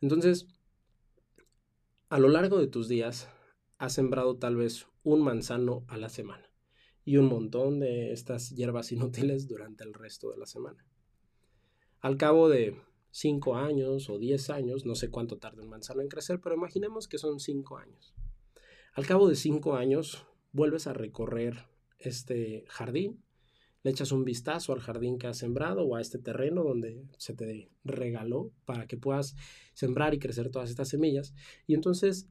Entonces, 0.00 0.46
a 2.08 2.18
lo 2.18 2.28
largo 2.28 2.58
de 2.58 2.68
tus 2.68 2.88
días, 2.88 3.28
has 3.78 3.92
sembrado 3.92 4.38
tal 4.38 4.56
vez 4.56 4.86
un 5.02 5.22
manzano 5.22 5.84
a 5.88 5.96
la 5.96 6.08
semana 6.08 6.50
y 7.04 7.18
un 7.18 7.26
montón 7.26 7.80
de 7.80 8.12
estas 8.12 8.50
hierbas 8.50 8.92
inútiles 8.92 9.46
durante 9.48 9.84
el 9.84 9.94
resto 9.94 10.30
de 10.30 10.38
la 10.38 10.46
semana. 10.46 10.84
Al 12.06 12.18
cabo 12.18 12.48
de 12.48 12.76
5 13.10 13.56
años 13.56 14.08
o 14.10 14.16
10 14.20 14.50
años, 14.50 14.86
no 14.86 14.94
sé 14.94 15.10
cuánto 15.10 15.38
tarda 15.38 15.64
un 15.64 15.70
manzano 15.70 16.02
en 16.02 16.08
crecer, 16.08 16.40
pero 16.40 16.54
imaginemos 16.54 17.08
que 17.08 17.18
son 17.18 17.40
5 17.40 17.78
años. 17.78 18.14
Al 18.94 19.04
cabo 19.04 19.28
de 19.28 19.34
5 19.34 19.74
años, 19.74 20.24
vuelves 20.52 20.86
a 20.86 20.92
recorrer 20.92 21.64
este 21.98 22.64
jardín, 22.68 23.24
le 23.82 23.90
echas 23.90 24.12
un 24.12 24.22
vistazo 24.24 24.72
al 24.72 24.82
jardín 24.82 25.18
que 25.18 25.26
has 25.26 25.38
sembrado 25.38 25.82
o 25.82 25.96
a 25.96 26.00
este 26.00 26.20
terreno 26.20 26.62
donde 26.62 27.02
se 27.18 27.34
te 27.34 27.72
regaló 27.82 28.52
para 28.66 28.86
que 28.86 28.96
puedas 28.96 29.34
sembrar 29.74 30.14
y 30.14 30.20
crecer 30.20 30.52
todas 30.52 30.70
estas 30.70 30.88
semillas. 30.88 31.34
Y 31.66 31.74
entonces 31.74 32.28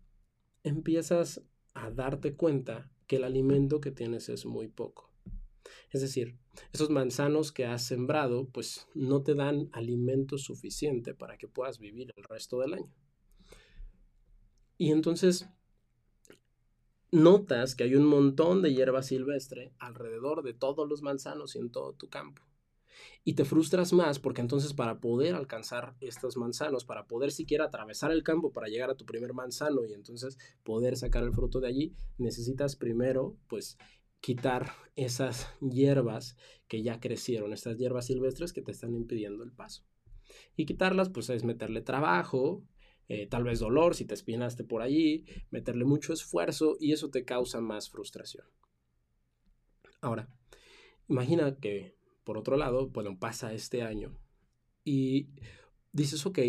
empiezas 0.64 1.42
a 1.74 1.92
darte 1.92 2.34
cuenta 2.34 2.90
que 3.08 3.18
el 3.18 3.26
alimento 3.26 3.82
que 3.82 3.92
tienes 3.92 4.30
es 4.30 4.46
muy 4.46 4.70
poco. 4.70 5.12
Es 5.92 6.00
decir, 6.00 6.38
esos 6.74 6.90
manzanos 6.90 7.52
que 7.52 7.66
has 7.66 7.86
sembrado, 7.86 8.48
pues 8.48 8.88
no 8.94 9.22
te 9.22 9.36
dan 9.36 9.70
alimento 9.74 10.38
suficiente 10.38 11.14
para 11.14 11.38
que 11.38 11.48
puedas 11.48 11.80
vivir 11.80 12.14
el 12.16 12.24
resto 12.24 12.60
del 12.60 12.74
año. 12.76 12.94
Y 14.78 14.92
entonces 14.92 15.48
notas 17.12 17.76
que 17.76 17.86
hay 17.86 17.96
un 17.96 18.06
montón 18.06 18.62
de 18.62 18.74
hierba 18.74 19.02
silvestre 19.02 19.74
alrededor 19.80 20.44
de 20.44 20.54
todos 20.54 20.88
los 20.88 21.02
manzanos 21.02 21.56
y 21.56 21.60
en 21.60 21.72
todo 21.72 21.94
tu 21.94 22.10
campo. 22.10 22.42
Y 23.24 23.34
te 23.34 23.46
frustras 23.46 23.94
más 23.94 24.20
porque 24.20 24.42
entonces 24.42 24.74
para 24.74 25.00
poder 25.00 25.36
alcanzar 25.36 25.96
estos 26.00 26.38
manzanos, 26.38 26.86
para 26.86 27.08
poder 27.08 27.32
siquiera 27.32 27.66
atravesar 27.66 28.12
el 28.12 28.24
campo 28.24 28.52
para 28.52 28.68
llegar 28.68 28.90
a 28.90 28.96
tu 28.96 29.06
primer 29.06 29.34
manzano 29.34 29.86
y 29.86 29.94
entonces 29.94 30.38
poder 30.64 30.96
sacar 30.96 31.24
el 31.24 31.34
fruto 31.34 31.60
de 31.60 31.68
allí, 31.68 31.94
necesitas 32.18 32.76
primero 32.76 33.36
pues 33.48 33.78
quitar 34.26 34.72
esas 34.96 35.48
hierbas 35.62 36.36
que 36.68 36.82
ya 36.82 37.00
crecieron, 37.00 37.54
estas 37.54 37.78
hierbas 37.78 38.08
silvestres 38.08 38.54
que 38.54 38.64
te 38.64 38.72
están 38.72 38.96
impidiendo 38.96 39.44
el 39.44 39.52
paso. 39.52 39.86
Y 40.56 40.66
quitarlas, 40.66 41.10
pues 41.10 41.30
es 41.30 41.44
meterle 41.44 41.82
trabajo, 41.82 42.66
eh, 43.08 43.28
tal 43.28 43.44
vez 43.44 43.60
dolor 43.60 43.94
si 43.94 44.04
te 44.04 44.16
espinaste 44.16 44.64
por 44.64 44.82
allí, 44.82 45.26
meterle 45.52 45.86
mucho 45.86 46.12
esfuerzo 46.12 46.76
y 46.80 46.92
eso 46.92 47.12
te 47.12 47.24
causa 47.24 47.62
más 47.62 47.92
frustración. 47.92 48.48
Ahora, 50.02 50.28
imagina 51.08 51.60
que, 51.60 51.96
por 52.24 52.40
otro 52.40 52.58
lado, 52.58 52.90
bueno, 52.90 53.20
pasa 53.20 53.54
este 53.54 53.84
año 53.84 54.18
y 54.84 55.30
dices, 55.92 56.26
ok, 56.26 56.40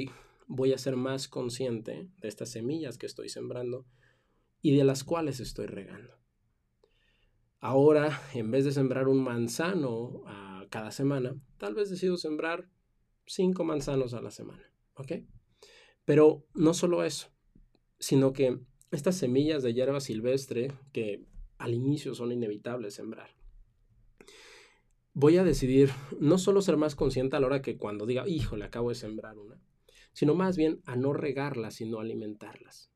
voy 0.46 0.72
a 0.72 0.78
ser 0.78 0.96
más 0.96 1.28
consciente 1.28 2.08
de 2.22 2.28
estas 2.28 2.52
semillas 2.52 2.96
que 2.96 3.04
estoy 3.04 3.28
sembrando 3.28 3.84
y 4.62 4.74
de 4.74 4.84
las 4.84 5.04
cuales 5.04 5.40
estoy 5.40 5.66
regando. 5.66 6.16
Ahora, 7.58 8.20
en 8.34 8.50
vez 8.50 8.64
de 8.64 8.72
sembrar 8.72 9.08
un 9.08 9.22
manzano 9.22 10.22
a 10.26 10.66
cada 10.70 10.90
semana, 10.90 11.34
tal 11.58 11.74
vez 11.74 11.90
decido 11.90 12.16
sembrar 12.16 12.68
cinco 13.26 13.64
manzanos 13.64 14.14
a 14.14 14.20
la 14.20 14.30
semana, 14.30 14.70
¿ok? 14.94 15.12
Pero 16.04 16.46
no 16.54 16.74
solo 16.74 17.02
eso, 17.02 17.28
sino 17.98 18.32
que 18.32 18.60
estas 18.90 19.16
semillas 19.16 19.62
de 19.62 19.74
hierba 19.74 20.00
silvestre 20.00 20.72
que 20.92 21.24
al 21.58 21.74
inicio 21.74 22.14
son 22.14 22.32
inevitables 22.32 22.94
sembrar. 22.94 23.30
Voy 25.12 25.38
a 25.38 25.44
decidir 25.44 25.90
no 26.20 26.36
solo 26.36 26.60
ser 26.60 26.76
más 26.76 26.94
consciente 26.94 27.36
a 27.36 27.40
la 27.40 27.46
hora 27.46 27.62
que 27.62 27.78
cuando 27.78 28.04
diga, 28.04 28.28
híjole, 28.28 28.66
acabo 28.66 28.90
de 28.90 28.96
sembrar 28.96 29.38
una, 29.38 29.58
sino 30.12 30.34
más 30.34 30.56
bien 30.56 30.82
a 30.84 30.94
no 30.94 31.14
regarlas, 31.14 31.74
sino 31.74 32.00
alimentarlas. 32.00 32.90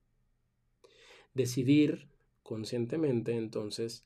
Decidir 1.33 2.11
conscientemente 2.43 3.33
entonces 3.33 4.05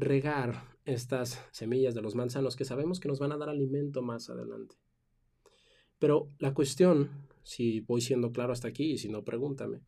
regar 0.00 0.76
estas 0.84 1.44
semillas 1.52 1.94
de 1.94 2.02
los 2.02 2.14
manzanos 2.14 2.56
que 2.56 2.64
sabemos 2.64 3.00
que 3.00 3.08
nos 3.08 3.18
van 3.18 3.32
a 3.32 3.36
dar 3.36 3.48
alimento 3.48 4.02
más 4.02 4.28
adelante. 4.30 4.76
Pero 5.98 6.30
la 6.38 6.54
cuestión, 6.54 7.28
si 7.42 7.80
voy 7.80 8.00
siendo 8.00 8.32
claro 8.32 8.52
hasta 8.52 8.68
aquí 8.68 8.92
y 8.92 8.98
si 8.98 9.08
no, 9.08 9.22
pregúntame. 9.22 9.80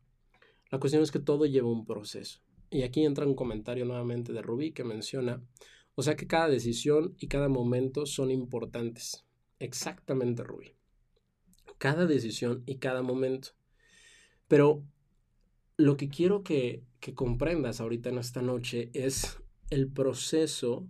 La 0.69 0.79
cuestión 0.79 1.03
es 1.03 1.11
que 1.11 1.19
todo 1.19 1.45
lleva 1.45 1.69
un 1.69 1.85
proceso. 1.85 2.39
Y 2.69 2.83
aquí 2.83 3.03
entra 3.03 3.25
un 3.25 3.35
comentario 3.35 3.85
nuevamente 3.85 4.33
de 4.33 4.41
Rubí 4.41 4.71
que 4.71 4.83
menciona, 4.83 5.43
o 5.95 6.01
sea 6.01 6.15
que 6.15 6.27
cada 6.27 6.47
decisión 6.47 7.15
y 7.19 7.27
cada 7.27 7.49
momento 7.49 8.05
son 8.05 8.31
importantes. 8.31 9.25
Exactamente, 9.59 10.43
Rubí. 10.43 10.75
Cada 11.77 12.05
decisión 12.05 12.63
y 12.65 12.77
cada 12.77 13.01
momento. 13.01 13.49
Pero 14.47 14.83
lo 15.77 15.97
que 15.97 16.09
quiero 16.09 16.43
que, 16.43 16.83
que 16.99 17.13
comprendas 17.13 17.81
ahorita 17.81 18.09
en 18.09 18.17
esta 18.19 18.41
noche 18.41 18.89
es 18.93 19.42
el 19.73 19.91
proceso 19.91 20.87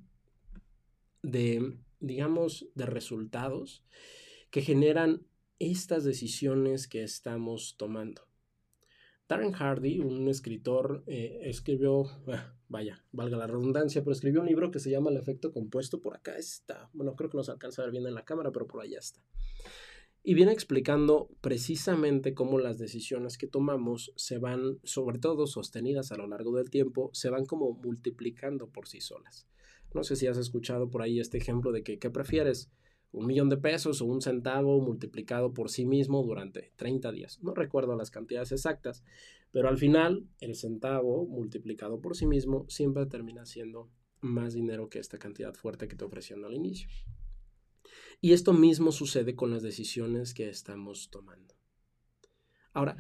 de, 1.22 1.78
digamos, 2.02 2.68
de 2.76 2.86
resultados 2.86 3.86
que 4.52 4.62
generan 4.62 5.26
estas 5.58 6.04
decisiones 6.04 6.90
que 6.90 7.02
estamos 7.04 7.76
tomando. 7.78 8.28
Darren 9.30 9.54
Hardy, 9.54 10.00
un 10.00 10.28
escritor, 10.28 11.04
eh, 11.08 11.40
escribió, 11.44 12.04
ah, 12.28 12.54
vaya, 12.68 13.06
valga 13.14 13.38
la 13.38 13.48
redundancia, 13.48 14.04
pero 14.04 14.12
escribió 14.12 14.42
un 14.42 14.48
libro 14.48 14.70
que 14.70 14.80
se 14.80 14.92
llama 14.92 15.12
El 15.12 15.18
efecto 15.18 15.54
compuesto. 15.54 16.02
Por 16.02 16.18
acá 16.18 16.38
está. 16.38 16.90
Bueno, 16.92 17.16
creo 17.16 17.30
que 17.30 17.38
no 17.38 17.44
se 17.44 17.52
alcanza 17.52 17.82
a 17.82 17.86
ver 17.86 17.94
bien 17.94 18.06
en 18.06 18.14
la 18.14 18.26
cámara, 18.26 18.52
pero 18.52 18.68
por 18.68 18.82
allá 18.82 19.00
está. 19.00 19.22
Y 20.26 20.36
viene 20.36 20.54
explicando 20.54 21.30
precisamente 21.42 22.34
cómo 22.34 22.58
las 22.58 22.78
decisiones 22.78 23.38
que 23.38 23.46
tomamos 23.46 24.14
se 24.16 24.38
van, 24.38 24.80
sobre 24.84 25.20
todo 25.20 25.48
sostenidas 25.48 26.14
a 26.14 26.18
lo 26.18 26.28
largo 26.28 26.56
del 26.56 26.70
tiempo, 26.70 27.10
se 27.12 27.30
van 27.30 27.46
como 27.46 27.74
multiplicando 27.74 28.70
por 28.70 28.88
sí 28.88 29.02
solas. 29.02 29.46
No 29.94 30.04
sé 30.06 30.16
si 30.16 30.28
has 30.28 30.38
escuchado 30.38 30.90
por 30.90 31.02
ahí 31.02 31.20
este 31.20 31.38
ejemplo 31.38 31.74
de 31.74 31.84
que, 31.84 32.00
¿qué 32.00 32.10
prefieres? 32.10 32.72
¿Un 33.12 33.28
millón 33.28 33.50
de 33.50 33.58
pesos 33.58 34.02
o 34.02 34.06
un 34.06 34.22
centavo 34.22 34.80
multiplicado 34.80 35.54
por 35.54 35.70
sí 35.70 35.86
mismo 35.86 36.24
durante 36.24 36.72
30 36.78 37.12
días? 37.12 37.40
No 37.44 37.54
recuerdo 37.54 37.96
las 37.98 38.10
cantidades 38.10 38.54
exactas, 38.54 39.04
pero 39.52 39.68
al 39.68 39.78
final 39.78 40.26
el 40.40 40.56
centavo 40.56 41.26
multiplicado 41.26 42.00
por 42.00 42.16
sí 42.16 42.26
mismo 42.26 42.66
siempre 42.70 43.06
termina 43.08 43.46
siendo 43.46 43.90
más 44.22 44.54
dinero 44.54 44.90
que 44.90 45.00
esta 45.00 45.20
cantidad 45.20 45.54
fuerte 45.54 45.90
que 45.90 45.98
te 45.98 46.06
ofrecieron 46.06 46.46
al 46.46 46.54
inicio. 46.54 46.88
Y 48.24 48.32
esto 48.32 48.54
mismo 48.54 48.94
sucede 48.94 49.36
con 49.36 49.52
las 49.52 49.64
decisiones 49.64 50.34
que 50.34 50.48
estamos 50.48 51.10
tomando. 51.10 51.56
Ahora, 52.72 52.96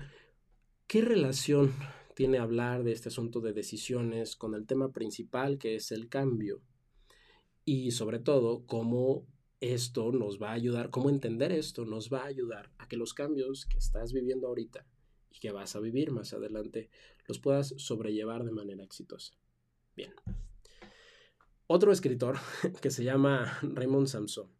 ¿qué 0.85 0.99
relación 0.99 1.73
tiene 2.13 2.39
hablar 2.39 2.83
de 2.83 2.91
este 2.91 3.07
asunto 3.07 3.39
de 3.39 3.53
decisiones 3.53 4.35
con 4.35 4.53
el 4.53 4.67
tema 4.67 4.91
principal 4.91 5.57
que 5.59 5.75
es 5.75 5.93
el 5.93 6.09
cambio? 6.09 6.61
Y 7.63 7.91
sobre 7.91 8.19
todo, 8.19 8.65
cómo 8.65 9.25
esto 9.61 10.11
nos 10.11 10.41
va 10.41 10.49
a 10.49 10.55
ayudar, 10.55 10.89
cómo 10.89 11.09
entender 11.09 11.53
esto 11.53 11.85
nos 11.85 12.11
va 12.11 12.23
a 12.23 12.27
ayudar 12.27 12.73
a 12.77 12.89
que 12.89 12.97
los 12.97 13.13
cambios 13.13 13.65
que 13.65 13.77
estás 13.77 14.11
viviendo 14.11 14.49
ahorita 14.49 14.85
y 15.31 15.39
que 15.39 15.53
vas 15.53 15.77
a 15.77 15.79
vivir 15.79 16.11
más 16.11 16.33
adelante 16.33 16.89
los 17.29 17.39
puedas 17.39 17.73
sobrellevar 17.77 18.43
de 18.43 18.51
manera 18.51 18.83
exitosa. 18.83 19.33
Bien. 19.95 20.13
Otro 21.65 21.93
escritor 21.93 22.39
que 22.81 22.91
se 22.91 23.05
llama 23.05 23.57
Raymond 23.61 24.07
Samson, 24.07 24.51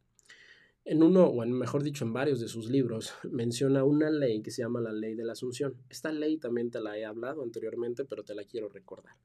en 0.85 1.01
uno, 1.01 1.25
o 1.25 1.43
en, 1.43 1.51
mejor 1.53 1.83
dicho, 1.83 2.03
en 2.03 2.13
varios 2.13 2.39
de 2.39 2.47
sus 2.47 2.69
libros, 2.69 3.13
menciona 3.31 3.83
una 3.83 4.09
ley 4.09 4.41
que 4.41 4.51
se 4.51 4.61
llama 4.61 4.81
la 4.81 4.91
ley 4.91 5.15
de 5.15 5.23
la 5.23 5.33
asunción. 5.33 5.75
Esta 5.89 6.11
ley 6.11 6.37
también 6.37 6.71
te 6.71 6.81
la 6.81 6.97
he 6.97 7.05
hablado 7.05 7.43
anteriormente, 7.43 8.05
pero 8.05 8.23
te 8.23 8.35
la 8.35 8.43
quiero 8.43 8.69
recordar. 8.69 9.15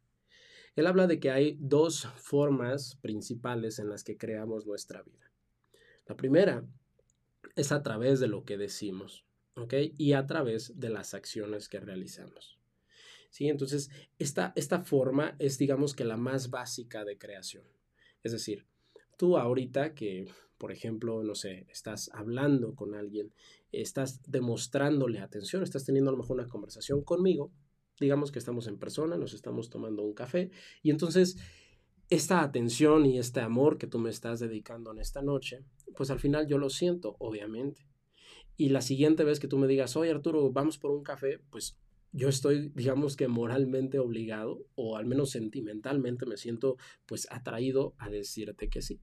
Él 0.76 0.86
habla 0.86 1.08
de 1.08 1.18
que 1.18 1.30
hay 1.30 1.56
dos 1.58 2.06
formas 2.16 2.96
principales 3.00 3.80
en 3.80 3.88
las 3.88 4.04
que 4.04 4.16
creamos 4.16 4.66
nuestra 4.66 5.02
vida. 5.02 5.32
La 6.06 6.16
primera 6.16 6.64
es 7.56 7.72
a 7.72 7.82
través 7.82 8.20
de 8.20 8.28
lo 8.28 8.44
que 8.44 8.56
decimos, 8.56 9.24
¿ok? 9.56 9.74
Y 9.96 10.12
a 10.12 10.26
través 10.26 10.78
de 10.78 10.90
las 10.90 11.14
acciones 11.14 11.68
que 11.68 11.80
realizamos. 11.80 12.60
¿Sí? 13.30 13.48
Entonces, 13.48 13.90
esta, 14.18 14.52
esta 14.56 14.80
forma 14.80 15.34
es, 15.38 15.58
digamos 15.58 15.94
que, 15.94 16.04
la 16.04 16.16
más 16.16 16.48
básica 16.50 17.04
de 17.04 17.18
creación. 17.18 17.64
Es 18.22 18.32
decir, 18.32 18.64
tú 19.18 19.37
ahorita 19.37 19.94
que, 19.94 20.26
por 20.57 20.72
ejemplo, 20.72 21.22
no 21.22 21.35
sé, 21.35 21.66
estás 21.68 22.11
hablando 22.14 22.74
con 22.74 22.94
alguien, 22.94 23.35
estás 23.70 24.22
demostrándole 24.26 25.18
atención, 25.18 25.62
estás 25.62 25.85
teniendo 25.85 26.11
a 26.11 26.12
lo 26.12 26.18
mejor 26.18 26.38
una 26.38 26.48
conversación 26.48 27.02
conmigo, 27.02 27.52
digamos 28.00 28.33
que 28.33 28.38
estamos 28.38 28.66
en 28.68 28.78
persona, 28.78 29.18
nos 29.18 29.35
estamos 29.35 29.68
tomando 29.68 30.02
un 30.02 30.14
café 30.14 30.50
y 30.83 30.90
entonces 30.90 31.37
esta 32.09 32.42
atención 32.42 33.04
y 33.04 33.18
este 33.18 33.40
amor 33.40 33.76
que 33.76 33.87
tú 33.87 33.98
me 33.98 34.09
estás 34.09 34.40
dedicando 34.40 34.92
en 34.92 34.98
esta 34.98 35.20
noche, 35.20 35.64
pues 35.94 36.11
al 36.11 36.20
final 36.20 36.46
yo 36.46 36.57
lo 36.57 36.70
siento, 36.70 37.16
obviamente. 37.18 37.87
Y 38.57 38.70
la 38.70 38.81
siguiente 38.81 39.24
vez 39.24 39.40
que 39.40 39.48
tú 39.48 39.59
me 39.59 39.66
digas, 39.66 39.94
oye 39.96 40.11
Arturo, 40.11 40.50
vamos 40.50 40.78
por 40.78 40.90
un 40.90 41.02
café, 41.02 41.40
pues 41.50 41.76
yo 42.12 42.28
estoy, 42.28 42.70
digamos 42.74 43.16
que 43.16 43.28
moralmente 43.28 43.98
obligado, 43.98 44.66
o 44.74 44.96
al 44.96 45.06
menos 45.06 45.30
sentimentalmente 45.30 46.26
me 46.26 46.36
siento 46.36 46.76
pues 47.06 47.26
atraído 47.30 47.94
a 47.98 48.08
decirte 48.08 48.68
que 48.68 48.82
sí. 48.82 49.00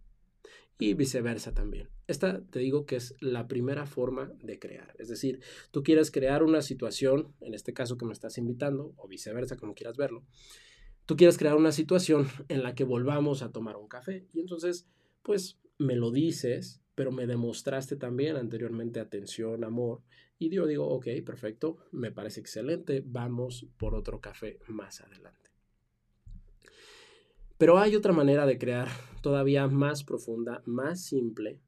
Y 0.77 0.93
viceversa 0.93 1.53
también. 1.53 1.89
Esta 2.07 2.43
te 2.43 2.59
digo 2.59 2.85
que 2.85 2.97
es 2.97 3.15
la 3.21 3.47
primera 3.47 3.85
forma 3.85 4.33
de 4.43 4.59
crear. 4.59 4.93
Es 4.99 5.07
decir, 5.07 5.39
tú 5.71 5.83
quieres 5.83 6.11
crear 6.11 6.43
una 6.43 6.61
situación, 6.61 7.33
en 7.39 7.53
este 7.53 7.73
caso 7.73 7.97
que 7.97 8.05
me 8.05 8.11
estás 8.11 8.37
invitando, 8.37 8.93
o 8.97 9.07
viceversa, 9.07 9.55
como 9.55 9.73
quieras 9.73 9.95
verlo. 9.95 10.25
Tú 11.05 11.15
quieres 11.15 11.37
crear 11.37 11.55
una 11.55 11.71
situación 11.71 12.27
en 12.49 12.63
la 12.63 12.75
que 12.75 12.83
volvamos 12.83 13.41
a 13.41 13.51
tomar 13.51 13.77
un 13.77 13.87
café. 13.87 14.27
Y 14.33 14.41
entonces, 14.41 14.87
pues 15.21 15.59
me 15.77 15.95
lo 15.95 16.11
dices, 16.11 16.81
pero 16.93 17.11
me 17.11 17.27
demostraste 17.27 17.95
también 17.95 18.35
anteriormente 18.35 18.99
atención, 18.99 19.63
amor, 19.63 20.01
y 20.37 20.49
yo 20.49 20.67
digo, 20.67 20.87
ok, 20.87 21.07
perfecto, 21.25 21.77
me 21.91 22.11
parece 22.11 22.41
excelente, 22.41 23.01
vamos 23.05 23.67
por 23.77 23.95
otro 23.95 24.19
café 24.19 24.59
más 24.67 25.01
adelante. 25.01 25.51
Pero 27.57 27.77
hay 27.79 27.95
otra 27.95 28.11
manera 28.11 28.45
de 28.45 28.57
crear 28.57 28.89
todavía 29.21 29.67
más 29.67 30.03
profunda, 30.03 30.61
más 30.65 31.05
simple 31.05 31.61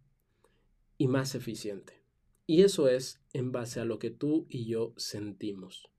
y 0.97 1.07
más 1.07 1.33
eficiente. 1.33 2.03
Y 2.45 2.63
eso 2.63 2.89
es 2.89 3.21
en 3.33 3.51
base 3.51 3.79
a 3.79 3.85
lo 3.85 3.99
que 3.99 4.09
tú 4.09 4.47
y 4.49 4.65
yo 4.65 4.93
sentimos. 4.97 5.89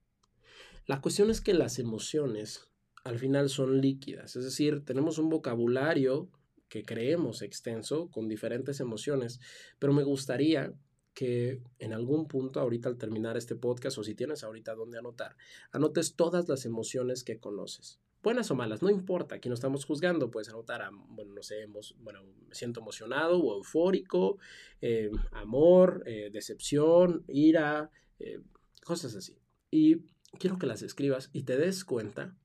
La 0.87 1.01
cuestión 1.01 1.31
es 1.31 1.41
que 1.41 1.55
las 1.55 1.79
emociones 1.79 2.69
al 3.05 3.19
final 3.19 3.49
son 3.49 3.81
líquidas, 3.81 4.37
es 4.37 4.45
decir, 4.45 4.85
tenemos 4.85 5.19
un 5.19 5.31
vocabulario 5.31 6.31
que 6.69 6.85
creemos 6.85 7.41
extenso 7.41 8.11
con 8.11 8.29
diferentes 8.29 8.81
emociones, 8.81 9.41
pero 9.79 9.95
me 9.95 10.03
gustaría 10.03 10.75
que 11.19 11.61
en 11.81 11.93
algún 11.93 12.29
punto 12.29 12.61
ahorita 12.61 12.89
al 12.89 12.97
terminar 12.97 13.37
este 13.37 13.57
podcast 13.57 13.99
o 13.99 14.05
si 14.05 14.15
tienes 14.15 14.45
ahorita 14.45 14.77
donde 14.77 14.99
anotar, 14.99 15.37
anotes 15.73 16.15
todas 16.15 16.49
las 16.49 16.65
emociones 16.65 17.25
que 17.25 17.41
conoces. 17.41 17.99
Buenas 18.23 18.53
o 18.53 18.55
malas, 18.55 18.83
no 18.83 18.89
importa, 18.89 19.35
aquí 19.35 19.49
no 19.49 19.57
estamos 19.57 19.85
juzgando, 19.85 20.31
puedes 20.31 20.49
anotar, 20.49 20.89
bueno, 21.09 21.35
no 21.35 21.43
sé, 21.43 21.67
bueno, 21.99 22.23
me 22.47 22.55
siento 22.55 22.79
emocionado 22.79 23.41
o 23.41 23.57
eufórico, 23.57 24.39
eh, 24.81 25.11
amor, 25.33 26.05
eh, 26.07 26.31
decepción, 26.33 27.25
ira, 27.27 27.91
eh, 28.21 28.39
cosas 28.85 29.17
así. 29.17 29.41
Y 29.73 30.05
quiero 30.39 30.57
que 30.57 30.67
las 30.67 30.83
escribas 30.83 31.31
y 31.33 31.43
te 31.43 31.57
des 31.57 31.85
cuenta 31.85 32.37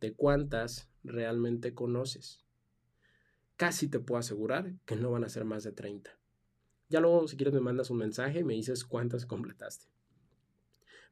de 0.00 0.14
cuántas 0.14 0.90
realmente 1.04 1.74
conoces. 1.74 2.44
Casi 3.56 3.86
te 3.86 4.00
puedo 4.00 4.18
asegurar 4.18 4.74
que 4.84 4.96
no 4.96 5.12
van 5.12 5.22
a 5.22 5.28
ser 5.28 5.44
más 5.44 5.62
de 5.62 5.70
30. 5.70 6.18
Ya 6.88 7.00
luego, 7.00 7.26
si 7.26 7.36
quieres, 7.36 7.54
me 7.54 7.60
mandas 7.60 7.90
un 7.90 7.98
mensaje 7.98 8.40
y 8.40 8.44
me 8.44 8.54
dices 8.54 8.84
cuántas 8.84 9.26
completaste. 9.26 9.86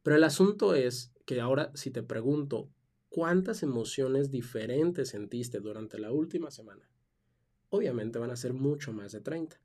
Pero 0.03 0.17
el 0.17 0.25
asunto 0.25 0.75
es 0.75 1.13
que 1.25 1.41
ahora, 1.41 1.73
si 1.75 1.91
te 1.91 2.03
pregunto, 2.03 2.71
¿cuántas 3.09 3.63
emociones 3.63 4.31
diferentes 4.31 5.09
sentiste 5.09 5.61
durante 5.61 5.99
la 5.99 6.13
última 6.13 6.51
semana? 6.51 6.89
Obviamente 7.71 8.19
van 8.19 8.31
a 8.31 8.37
ser 8.37 8.53
mucho 8.53 8.93
más 8.93 9.13
de 9.13 9.21
30. 9.21 9.61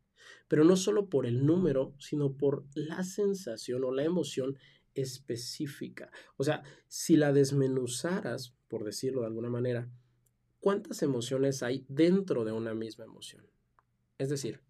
Pero 0.48 0.64
no 0.64 0.76
solo 0.76 1.10
por 1.10 1.26
el 1.26 1.46
número, 1.46 1.94
sino 2.00 2.38
por 2.38 2.66
la 2.74 3.04
sensación 3.04 3.84
o 3.84 3.92
la 3.92 4.04
emoción 4.04 4.58
específica. 4.96 6.12
O 6.38 6.44
sea, 6.44 6.64
si 6.88 7.16
la 7.18 7.34
desmenuzaras, 7.34 8.56
por 8.68 8.84
decirlo 8.84 9.22
de 9.22 9.28
alguna 9.28 9.50
manera, 9.50 9.90
¿cuántas 10.60 11.04
emociones 11.04 11.64
hay 11.64 11.86
dentro 11.88 12.46
de 12.46 12.52
una 12.52 12.74
misma 12.74 13.06
emoción? 13.06 13.46
Es 14.18 14.30
decir, 14.30 14.62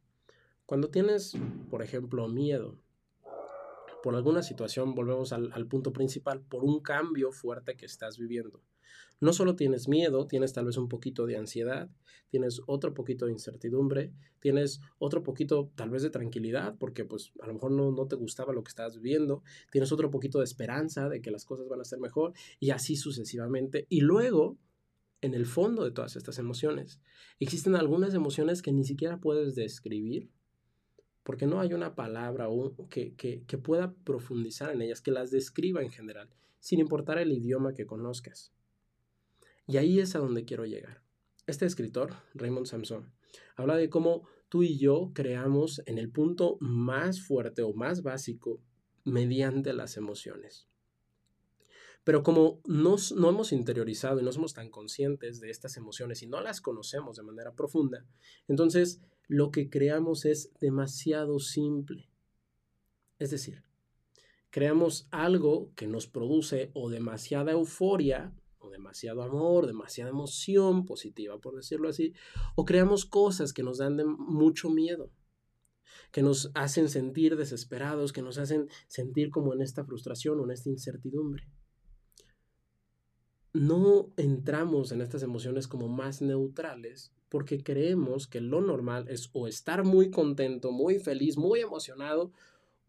cuando 0.70 0.92
tienes, 0.92 1.34
por 1.72 1.82
ejemplo, 1.82 2.28
miedo 2.28 2.78
por 4.04 4.16
alguna 4.16 4.44
situación, 4.44 4.94
volvemos 4.94 5.34
al, 5.34 5.66
punto 5.66 5.92
principal, 5.92 6.42
por 6.42 6.64
un 6.64 6.80
cambio 6.80 7.32
fuerte 7.32 7.76
que 7.76 7.88
estás 7.88 8.20
viviendo. 8.20 8.62
No 9.20 9.34
solo 9.34 9.56
tienes 9.56 9.88
miedo, 9.88 10.28
tienes 10.28 10.54
tal 10.54 10.66
vez 10.66 10.78
un 10.78 10.88
poquito 10.88 11.26
de 11.26 11.38
ansiedad, 11.38 11.90
tienes 12.30 12.62
otro 12.68 12.94
poquito 12.94 13.26
de 13.26 13.32
incertidumbre, 13.32 14.14
tienes 14.40 14.80
otro 15.00 15.24
poquito 15.24 15.72
tal 15.74 15.90
vez 15.90 16.04
de 16.04 16.12
tranquilidad, 16.12 16.76
porque 16.78 17.04
pues 17.04 17.32
a 17.42 17.48
lo 17.48 17.56
mejor 17.56 17.72
no, 17.72 17.92
no 17.92 18.06
te 18.06 18.16
gustaba 18.16 18.54
lo 18.54 18.64
que 18.64 18.70
estabas 18.70 18.96
viviendo, 18.96 19.42
tienes 19.72 19.92
otro 19.92 20.12
poquito 20.12 20.38
de 20.38 20.46
esperanza 20.46 21.10
de 21.10 21.20
que 21.20 21.32
las 21.32 21.46
cosas 21.46 21.68
van 21.68 21.82
a 21.82 21.84
ser 21.84 22.00
mejor 22.00 22.34
y 22.60 22.70
así 22.70 22.96
sucesivamente. 22.96 23.88
Y 23.90 24.02
luego, 24.02 24.60
en 25.22 25.34
el 25.34 25.48
fondo 25.48 25.84
de 25.84 25.90
todas 25.90 26.16
estas 26.16 26.38
emociones, 26.38 27.02
existen 27.40 27.76
algunas 27.76 28.14
emociones 28.14 28.62
que 28.62 28.72
ni 28.72 28.84
siquiera 28.84 29.20
puedes 29.20 29.56
describir 29.56 30.30
porque 31.30 31.46
no 31.46 31.60
hay 31.60 31.76
una 31.76 31.94
palabra 31.94 32.48
que, 32.90 33.60
pueda 33.62 33.94
profundizar 34.04 34.72
en 34.72 34.82
ellas, 34.82 35.00
que 35.00 35.12
las 35.12 35.30
describa 35.30 35.84
en 35.84 35.92
general, 35.92 36.28
sin 36.60 36.80
importar 36.80 37.20
el 37.20 37.32
idioma 37.32 37.76
que 37.76 37.86
conozcas. 37.86 38.52
Y 39.68 39.78
ahí 39.78 40.00
es 40.00 40.16
a 40.16 40.18
donde 40.18 40.44
quiero 40.44 40.66
llegar. 40.66 41.04
Este 41.46 41.68
escritor, 41.68 42.16
Raymond 42.34 42.66
Samson, 42.66 43.14
habla 43.56 43.78
de 43.78 43.92
cómo 43.92 44.28
tú 44.50 44.64
y 44.64 44.80
yo 44.80 45.12
creamos 45.14 45.84
en 45.86 46.00
el 46.00 46.10
punto 46.10 46.58
más 46.62 47.22
fuerte 47.22 47.62
o 47.62 47.76
más 47.76 48.02
básico 48.02 48.60
mediante 49.04 49.72
las 49.74 49.98
emociones. 49.98 50.68
Pero 52.04 52.24
como 52.24 52.60
no 52.66 52.98
hemos 53.30 53.52
interiorizado 53.52 54.20
y 54.20 54.24
no 54.24 54.32
somos 54.32 54.56
tan 54.56 54.72
conscientes 54.72 55.40
de 55.40 55.52
estas 55.52 55.78
emociones 55.78 56.24
y 56.24 56.26
no 56.26 56.42
las 56.42 56.60
conocemos 56.60 57.18
de 57.18 57.22
manera 57.22 57.54
profunda, 57.54 58.04
entonces 58.48 59.00
lo 59.30 59.52
que 59.52 59.70
creamos 59.70 60.26
es 60.26 60.52
demasiado 60.60 61.40
simple. 61.40 62.10
Es 63.20 63.30
decir, 63.30 63.64
creamos 64.50 65.08
algo 65.12 65.72
que 65.76 65.88
nos 65.88 66.08
produce 66.08 66.72
o 66.74 66.90
demasiada 66.90 67.52
euforia, 67.52 68.34
o 68.58 68.72
demasiado 68.72 69.22
amor, 69.22 69.68
demasiada 69.68 70.10
emoción 70.10 70.86
positiva, 70.86 71.40
por 71.40 71.56
decirlo 71.56 71.90
así, 71.90 72.14
o 72.56 72.66
creamos 72.66 73.06
cosas 73.06 73.54
que 73.54 73.62
nos 73.62 73.78
dan 73.78 73.98
mucho 74.18 74.72
miedo, 74.72 75.12
que 76.12 76.24
nos 76.24 76.52
hacen 76.56 76.90
sentir 76.90 77.38
desesperados, 77.38 78.12
que 78.12 78.24
nos 78.24 78.40
hacen 78.40 78.68
sentir 78.88 79.30
como 79.30 79.54
en 79.54 79.62
esta 79.62 79.86
frustración 79.86 80.40
o 80.40 80.44
en 80.46 80.52
esta 80.52 80.70
incertidumbre. 80.70 81.48
No 83.54 84.12
entramos 84.18 84.92
en 84.92 85.02
estas 85.02 85.22
emociones 85.22 85.68
como 85.68 85.88
más 85.88 86.22
neutrales 86.24 87.14
porque 87.30 87.64
creemos 87.64 88.28
que 88.28 88.42
lo 88.42 88.62
normal 88.62 89.08
es 89.08 89.30
o 89.34 89.48
estar 89.48 89.84
muy 89.84 90.10
contento, 90.10 90.72
muy 90.72 91.00
feliz, 91.00 91.38
muy 91.38 91.62
emocionado, 91.62 92.32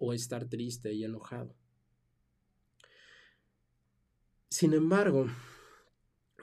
o 0.01 0.15
estar 0.15 0.47
triste 0.47 0.93
y 0.95 1.05
enojado. 1.05 1.55
Sin 4.49 4.73
embargo, 4.73 5.27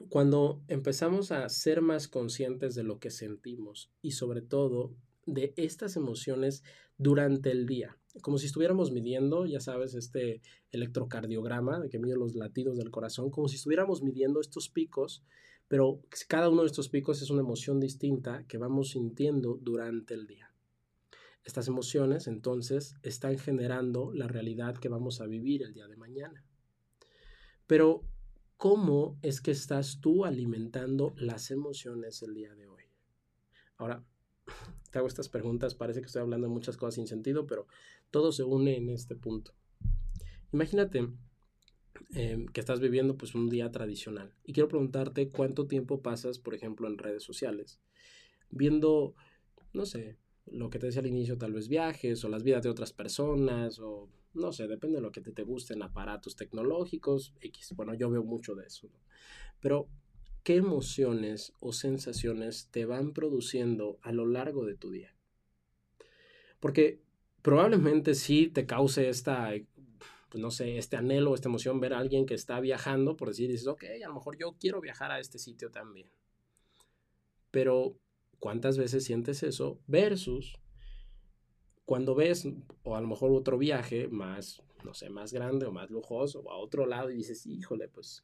cuando 0.09 0.61
empezamos 0.67 1.31
a 1.31 1.49
ser 1.49 1.81
más 1.81 2.07
conscientes 2.07 2.75
de 2.75 2.83
lo 2.83 2.99
que 2.99 3.09
sentimos 3.09 3.91
y 4.01 4.11
sobre 4.11 4.41
todo 4.41 4.95
de 5.25 5.53
estas 5.57 5.97
emociones 5.97 6.63
durante 6.97 7.51
el 7.51 7.65
día, 7.65 7.97
como 8.21 8.37
si 8.37 8.45
estuviéramos 8.45 8.91
midiendo, 8.91 9.45
ya 9.45 9.59
sabes, 9.59 9.93
este 9.95 10.41
electrocardiograma 10.71 11.79
de 11.79 11.89
que 11.89 11.99
mide 11.99 12.15
los 12.15 12.35
latidos 12.35 12.77
del 12.77 12.91
corazón, 12.91 13.29
como 13.29 13.47
si 13.47 13.55
estuviéramos 13.57 14.01
midiendo 14.01 14.39
estos 14.39 14.69
picos, 14.69 15.23
pero 15.67 16.01
cada 16.27 16.49
uno 16.49 16.61
de 16.61 16.67
estos 16.67 16.89
picos 16.89 17.21
es 17.21 17.29
una 17.29 17.41
emoción 17.41 17.79
distinta 17.79 18.45
que 18.47 18.57
vamos 18.57 18.91
sintiendo 18.91 19.59
durante 19.61 20.13
el 20.13 20.27
día. 20.27 20.51
Estas 21.43 21.67
emociones 21.67 22.27
entonces 22.27 22.95
están 23.03 23.37
generando 23.37 24.11
la 24.13 24.27
realidad 24.27 24.77
que 24.77 24.89
vamos 24.89 25.21
a 25.21 25.25
vivir 25.27 25.63
el 25.63 25.73
día 25.73 25.87
de 25.87 25.95
mañana. 25.95 26.43
Pero, 27.67 28.03
¿cómo 28.57 29.17
es 29.21 29.41
que 29.41 29.51
estás 29.51 29.99
tú 30.01 30.25
alimentando 30.25 31.13
las 31.17 31.51
emociones 31.51 32.21
el 32.21 32.33
día 32.33 32.53
de 32.55 32.67
hoy? 32.67 32.83
Ahora, 33.77 34.03
te 34.91 34.97
hago 34.99 35.07
estas 35.07 35.29
preguntas, 35.29 35.75
parece 35.75 36.01
que 36.01 36.07
estoy 36.07 36.21
hablando 36.21 36.47
de 36.47 36.53
muchas 36.53 36.77
cosas 36.77 36.95
sin 36.95 37.07
sentido, 37.07 37.45
pero 37.47 37.67
todo 38.09 38.31
se 38.31 38.43
une 38.43 38.77
en 38.77 38.89
este 38.89 39.15
punto. 39.15 39.53
Imagínate 40.51 41.07
em, 42.13 42.45
que 42.47 42.59
estás 42.59 42.79
viviendo 42.79 43.17
pues 43.17 43.35
un 43.35 43.49
día 43.49 43.71
tradicional 43.71 44.33
y 44.43 44.53
quiero 44.53 44.69
preguntarte 44.69 45.29
cuánto 45.29 45.67
tiempo 45.67 46.01
pasas, 46.01 46.39
por 46.39 46.53
ejemplo, 46.53 46.87
en 46.87 46.97
redes 46.97 47.23
sociales, 47.23 47.79
viendo, 48.49 49.15
no 49.73 49.85
sé, 49.85 50.17
lo 50.45 50.69
que 50.69 50.79
te 50.79 50.87
decía 50.87 51.01
al 51.01 51.07
inicio, 51.07 51.37
tal 51.37 51.53
vez 51.53 51.67
viajes 51.67 52.23
o 52.23 52.29
las 52.29 52.43
vidas 52.43 52.63
de 52.63 52.69
otras 52.69 52.93
personas 52.93 53.79
o 53.79 54.09
no 54.33 54.51
sé, 54.53 54.67
depende 54.67 54.97
de 54.97 55.01
lo 55.01 55.11
que 55.11 55.21
te, 55.21 55.31
te 55.31 55.43
gusten, 55.43 55.81
aparatos 55.81 56.35
tecnológicos, 56.35 57.33
X. 57.41 57.73
Bueno, 57.75 57.93
yo 57.93 58.09
veo 58.09 58.23
mucho 58.23 58.55
de 58.55 58.67
eso. 58.67 58.89
Pero, 59.59 59.89
¿qué 60.43 60.55
emociones 60.55 61.53
o 61.59 61.73
sensaciones 61.73 62.69
te 62.71 62.85
van 62.85 63.13
produciendo 63.13 63.97
a 64.01 64.11
lo 64.11 64.25
largo 64.25 64.65
de 64.65 64.75
tu 64.75 64.91
día? 64.91 65.15
Porque 66.59 67.01
probablemente 67.41 68.15
sí 68.15 68.47
te 68.47 68.65
cause 68.65 69.09
esta, 69.09 69.51
no 70.37 70.51
sé, 70.51 70.77
este 70.77 70.97
anhelo, 70.97 71.35
esta 71.35 71.49
emoción 71.49 71.79
ver 71.79 71.93
a 71.93 71.99
alguien 71.99 72.25
que 72.25 72.33
está 72.33 72.59
viajando, 72.59 73.17
por 73.17 73.29
decir, 73.29 73.49
dices, 73.49 73.67
ok, 73.67 73.83
a 74.03 74.07
lo 74.07 74.15
mejor 74.15 74.37
yo 74.37 74.55
quiero 74.59 74.81
viajar 74.81 75.11
a 75.11 75.19
este 75.19 75.39
sitio 75.39 75.71
también. 75.71 76.09
Pero 77.51 77.97
¿Cuántas 78.39 78.77
veces 78.77 79.03
sientes 79.03 79.41
eso? 79.43 79.79
Versus 79.87 80.59
cuando 81.85 82.15
ves, 82.15 82.47
o 82.83 82.95
a 82.95 83.01
lo 83.01 83.07
mejor 83.07 83.31
otro 83.31 83.57
viaje 83.57 84.07
más, 84.09 84.61
no 84.83 84.93
sé, 84.93 85.09
más 85.09 85.33
grande 85.33 85.65
o 85.65 85.71
más 85.71 85.89
lujoso, 85.89 86.41
o 86.41 86.51
a 86.51 86.57
otro 86.57 86.85
lado 86.85 87.09
y 87.09 87.15
dices, 87.15 87.45
híjole, 87.45 87.87
pues, 87.87 88.23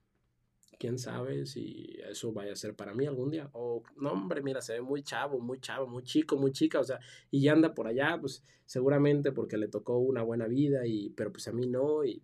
quién 0.78 0.98
sabe 0.98 1.46
si 1.46 1.98
eso 2.10 2.32
vaya 2.34 2.54
a 2.54 2.56
ser 2.56 2.76
para 2.76 2.94
mí 2.94 3.06
algún 3.06 3.32
día. 3.32 3.50
O, 3.54 3.84
no, 3.98 4.12
hombre, 4.12 4.42
mira, 4.42 4.62
se 4.62 4.74
ve 4.74 4.82
muy 4.82 5.04
chavo, 5.04 5.40
muy 5.40 5.60
chavo, 5.60 5.88
muy 5.88 6.04
chico, 6.04 6.38
muy 6.38 6.52
chica, 6.52 6.80
o 6.80 6.84
sea, 6.84 7.00
y 7.32 7.42
ya 7.42 7.54
anda 7.54 7.74
por 7.74 7.88
allá, 7.88 8.18
pues, 8.20 8.44
seguramente 8.66 9.32
porque 9.32 9.58
le 9.58 9.68
tocó 9.68 9.98
una 9.98 10.24
buena 10.24 10.48
vida, 10.48 10.86
y, 10.86 11.10
pero 11.12 11.32
pues 11.32 11.48
a 11.48 11.52
mí 11.52 11.68
no, 11.68 12.04
y 12.06 12.22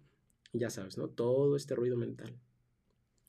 ya 0.54 0.70
sabes, 0.70 0.98
¿no? 0.98 1.10
Todo 1.10 1.56
este 1.56 1.76
ruido 1.76 1.98
mental. 1.98 2.38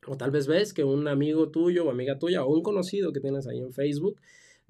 O 0.06 0.16
tal 0.16 0.30
vez 0.30 0.46
ves 0.46 0.72
que 0.72 0.84
un 0.84 1.08
amigo 1.08 1.50
tuyo 1.50 1.86
o 1.86 1.90
amiga 1.90 2.18
tuya 2.18 2.44
o 2.44 2.52
un 2.52 2.62
conocido 2.62 3.12
que 3.12 3.20
tienes 3.20 3.46
ahí 3.46 3.58
en 3.60 3.72
Facebook 3.72 4.20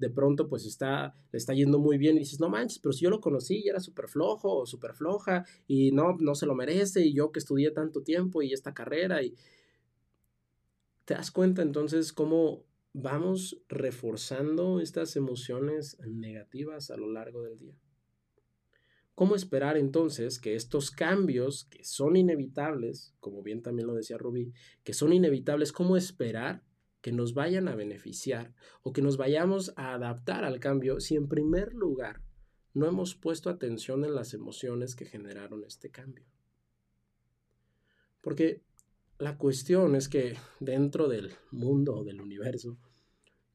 de 0.01 0.09
pronto 0.09 0.49
pues 0.49 0.65
está, 0.65 1.13
le 1.31 1.37
está 1.37 1.53
yendo 1.53 1.77
muy 1.77 1.99
bien 1.99 2.15
y 2.15 2.19
dices, 2.19 2.39
no 2.39 2.49
manches, 2.49 2.79
pero 2.79 2.91
si 2.91 3.03
yo 3.03 3.11
lo 3.11 3.21
conocí 3.21 3.61
y 3.63 3.69
era 3.69 3.79
súper 3.79 4.07
flojo 4.07 4.57
o 4.57 4.65
súper 4.65 4.95
floja 4.95 5.45
y 5.67 5.91
no, 5.91 6.17
no 6.19 6.33
se 6.33 6.47
lo 6.47 6.55
merece 6.55 7.05
y 7.05 7.13
yo 7.13 7.31
que 7.31 7.37
estudié 7.37 7.69
tanto 7.69 8.01
tiempo 8.01 8.41
y 8.41 8.51
esta 8.51 8.73
carrera 8.73 9.21
y 9.21 9.35
te 11.11 11.17
das 11.17 11.29
cuenta 11.29 11.61
entonces 11.61 12.13
cómo 12.13 12.63
vamos 12.93 13.61
reforzando 13.67 14.79
estas 14.79 15.17
emociones 15.17 15.99
negativas 16.07 16.89
a 16.89 16.95
lo 16.95 17.11
largo 17.11 17.43
del 17.43 17.59
día. 17.59 17.75
¿Cómo 19.13 19.35
esperar 19.35 19.75
entonces 19.75 20.39
que 20.39 20.55
estos 20.55 20.89
cambios 20.89 21.65
que 21.65 21.83
son 21.83 22.15
inevitables, 22.15 23.13
como 23.19 23.43
bien 23.43 23.61
también 23.61 23.87
lo 23.87 23.93
decía 23.93 24.17
Rubí, 24.17 24.53
que 24.85 24.93
son 24.93 25.11
inevitables, 25.11 25.73
cómo 25.73 25.97
esperar 25.97 26.63
que 27.01 27.11
nos 27.11 27.33
vayan 27.33 27.67
a 27.67 27.75
beneficiar 27.75 28.53
o 28.81 28.93
que 28.93 29.01
nos 29.01 29.17
vayamos 29.17 29.73
a 29.75 29.95
adaptar 29.95 30.45
al 30.45 30.61
cambio 30.61 31.01
si 31.01 31.17
en 31.17 31.27
primer 31.27 31.73
lugar 31.73 32.21
no 32.73 32.87
hemos 32.87 33.15
puesto 33.15 33.49
atención 33.49 34.05
en 34.05 34.15
las 34.15 34.33
emociones 34.33 34.95
que 34.95 35.03
generaron 35.03 35.65
este 35.65 35.91
cambio. 35.91 36.23
Porque 38.21 38.63
la 39.21 39.37
cuestión 39.37 39.93
es 39.93 40.09
que 40.09 40.35
dentro 40.59 41.07
del 41.07 41.31
mundo 41.51 41.95
o 41.95 42.03
del 42.03 42.21
universo 42.21 42.79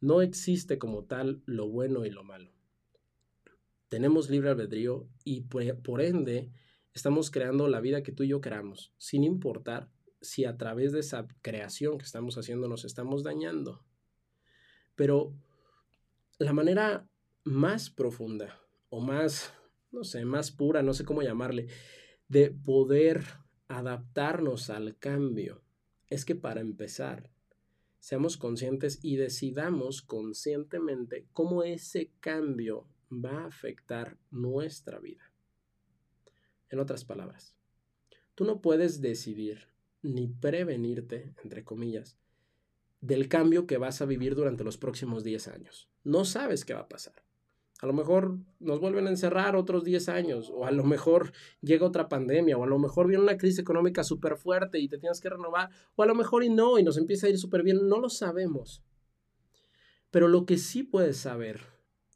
no 0.01 0.23
existe 0.23 0.79
como 0.79 1.07
tal 1.07 1.43
lo 1.45 1.69
bueno 1.69 2.07
y 2.07 2.11
lo 2.11 2.23
malo. 2.23 2.53
Tenemos 3.89 4.31
libre 4.31 4.51
albedrío 4.51 5.09
y 5.25 5.41
por 5.41 6.03
ende 6.03 6.53
estamos 6.95 7.33
creando 7.33 7.67
la 7.67 7.81
vida 7.81 8.05
que 8.05 8.13
tú 8.13 8.23
y 8.23 8.29
yo 8.29 8.41
queramos, 8.41 8.95
sin 8.97 9.25
importar 9.25 9.91
si 10.21 10.45
a 10.45 10.57
través 10.57 10.93
de 10.93 11.01
esa 11.01 11.27
creación 11.43 11.99
que 11.99 12.05
estamos 12.05 12.39
haciendo 12.39 12.69
nos 12.69 12.85
estamos 12.85 13.25
dañando. 13.25 13.85
Pero 14.95 15.35
la 16.39 16.53
manera 16.53 17.09
más 17.43 17.91
profunda 17.91 18.57
o 18.89 19.01
más, 19.01 19.53
no 19.91 20.05
sé, 20.05 20.25
más 20.27 20.53
pura, 20.53 20.85
no 20.85 20.95
sé 20.95 21.05
cómo 21.05 21.23
llamarle, 21.23 21.67
de 22.29 22.53
poder 22.53 23.25
adaptarnos 23.69 24.71
al 24.71 24.97
cambio 24.99 25.63
es 26.09 26.25
que 26.25 26.35
para 26.35 26.61
empezar, 26.61 27.31
seamos 27.99 28.37
conscientes 28.37 29.01
y 29.03 29.17
decidamos 29.17 30.03
conscientemente 30.03 31.27
cómo 31.33 31.63
ese 31.63 32.13
cambio 32.21 32.87
va 33.11 33.43
a 33.43 33.47
afectar 33.47 34.17
nuestra 34.31 34.99
vida. 34.99 35.33
En 36.69 36.79
otras 36.79 37.05
palabras, 37.05 37.55
tú 38.35 38.45
no 38.45 38.61
puedes 38.61 39.01
decidir 39.01 39.69
ni 40.03 40.29
prevenirte, 40.29 41.35
entre 41.43 41.65
comillas, 41.65 42.17
del 43.01 43.29
cambio 43.29 43.67
que 43.67 43.79
vas 43.79 44.01
a 44.01 44.07
vivir 44.07 44.35
durante 44.35 44.65
los 44.65 44.79
próximos 44.79 45.25
10 45.25 45.49
años. 45.49 45.89
No 46.05 46.25
sabes 46.25 46.65
qué 46.65 46.75
va 46.75 46.81
a 46.81 46.89
pasar. 46.89 47.26
A 47.81 47.87
lo 47.87 47.93
mejor 47.93 48.39
nos 48.59 48.81
vuelven 48.81 49.07
a 49.07 49.11
encerrar 49.11 49.55
otros 49.55 49.85
10 49.85 50.09
años, 50.09 50.51
o 50.51 50.65
a 50.65 50.71
lo 50.71 50.85
mejor 50.85 51.33
llega 51.61 51.87
otra 51.87 52.09
pandemia, 52.09 52.57
o 52.57 52.65
a 52.65 52.67
lo 52.67 52.79
mejor 52.79 53.07
viene 53.07 53.23
una 53.23 53.37
crisis 53.37 53.59
económica 53.59 54.03
súper 54.03 54.37
fuerte 54.37 54.79
y 54.79 54.89
te 54.89 54.99
tienes 54.99 55.21
que 55.21 55.29
renovar, 55.29 55.71
o 55.95 56.03
a 56.03 56.07
lo 56.07 56.15
mejor 56.15 56.43
y 56.43 56.49
no, 56.49 56.79
y 56.79 56.83
nos 56.83 56.97
empieza 56.97 57.27
a 57.27 57.31
ir 57.31 57.39
súper 57.39 57.63
bien, 57.63 57.89
no 57.89 58.01
lo 58.01 58.09
sabemos. 58.09 58.83
Pero 60.11 60.29
lo 60.29 60.47
que 60.47 60.57
sí 60.57 60.83
puedes 60.83 61.19
saber 61.19 61.61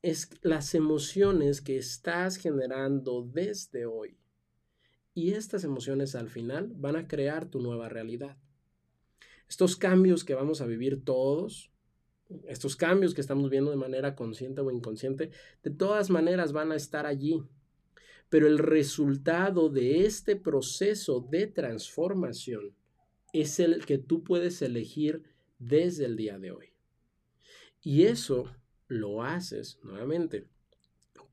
es 0.03 0.31
las 0.43 0.75
emociones 0.75 1.61
que 1.61 1.77
estás 1.77 2.37
generando 2.37 3.23
desde 3.23 3.85
hoy 3.85 4.17
y 5.13 5.33
estas 5.33 5.65
emociones 5.65 6.15
al 6.15 6.31
final 6.31 6.73
van 6.77 6.97
a 6.97 7.07
crear 7.07 7.47
tu 7.47 7.61
nueva 7.61 7.89
realidad. 7.89 8.39
Estos 9.49 9.77
cambios 9.77 10.25
que 10.25 10.35
vamos 10.35 10.61
a 10.61 10.67
vivir 10.67 11.05
todos, 11.05 11.70
estos 12.47 12.77
cambios 12.77 13.15
que 13.15 13.21
estamos 13.21 13.51
viendo 13.51 13.71
de 13.71 13.77
manera 13.77 14.15
consciente 14.15 14.61
o 14.61 14.71
inconsciente, 14.71 15.31
de 15.63 15.71
todas 15.71 16.11
maneras 16.11 16.53
van 16.53 16.73
a 16.73 16.77
estar 16.77 17.07
allí. 17.07 17.43
Pero 18.29 18.47
el 18.47 18.59
resultado 18.59 19.69
de 19.69 20.07
este 20.07 20.37
proceso 20.37 21.27
de 21.31 21.47
transformación 21.49 22.75
es 23.33 23.59
el 23.59 23.85
que 23.87 23.99
tú 23.99 24.23
puedes 24.23 24.63
elegir 24.63 25.23
desde 25.59 26.05
el 26.05 26.17
día 26.17 26.39
de 26.39 26.53
hoy. 26.53 26.67
Y 27.83 28.05
eso 28.05 28.45
lo 28.89 29.23
haces 29.23 29.79
nuevamente 29.83 30.47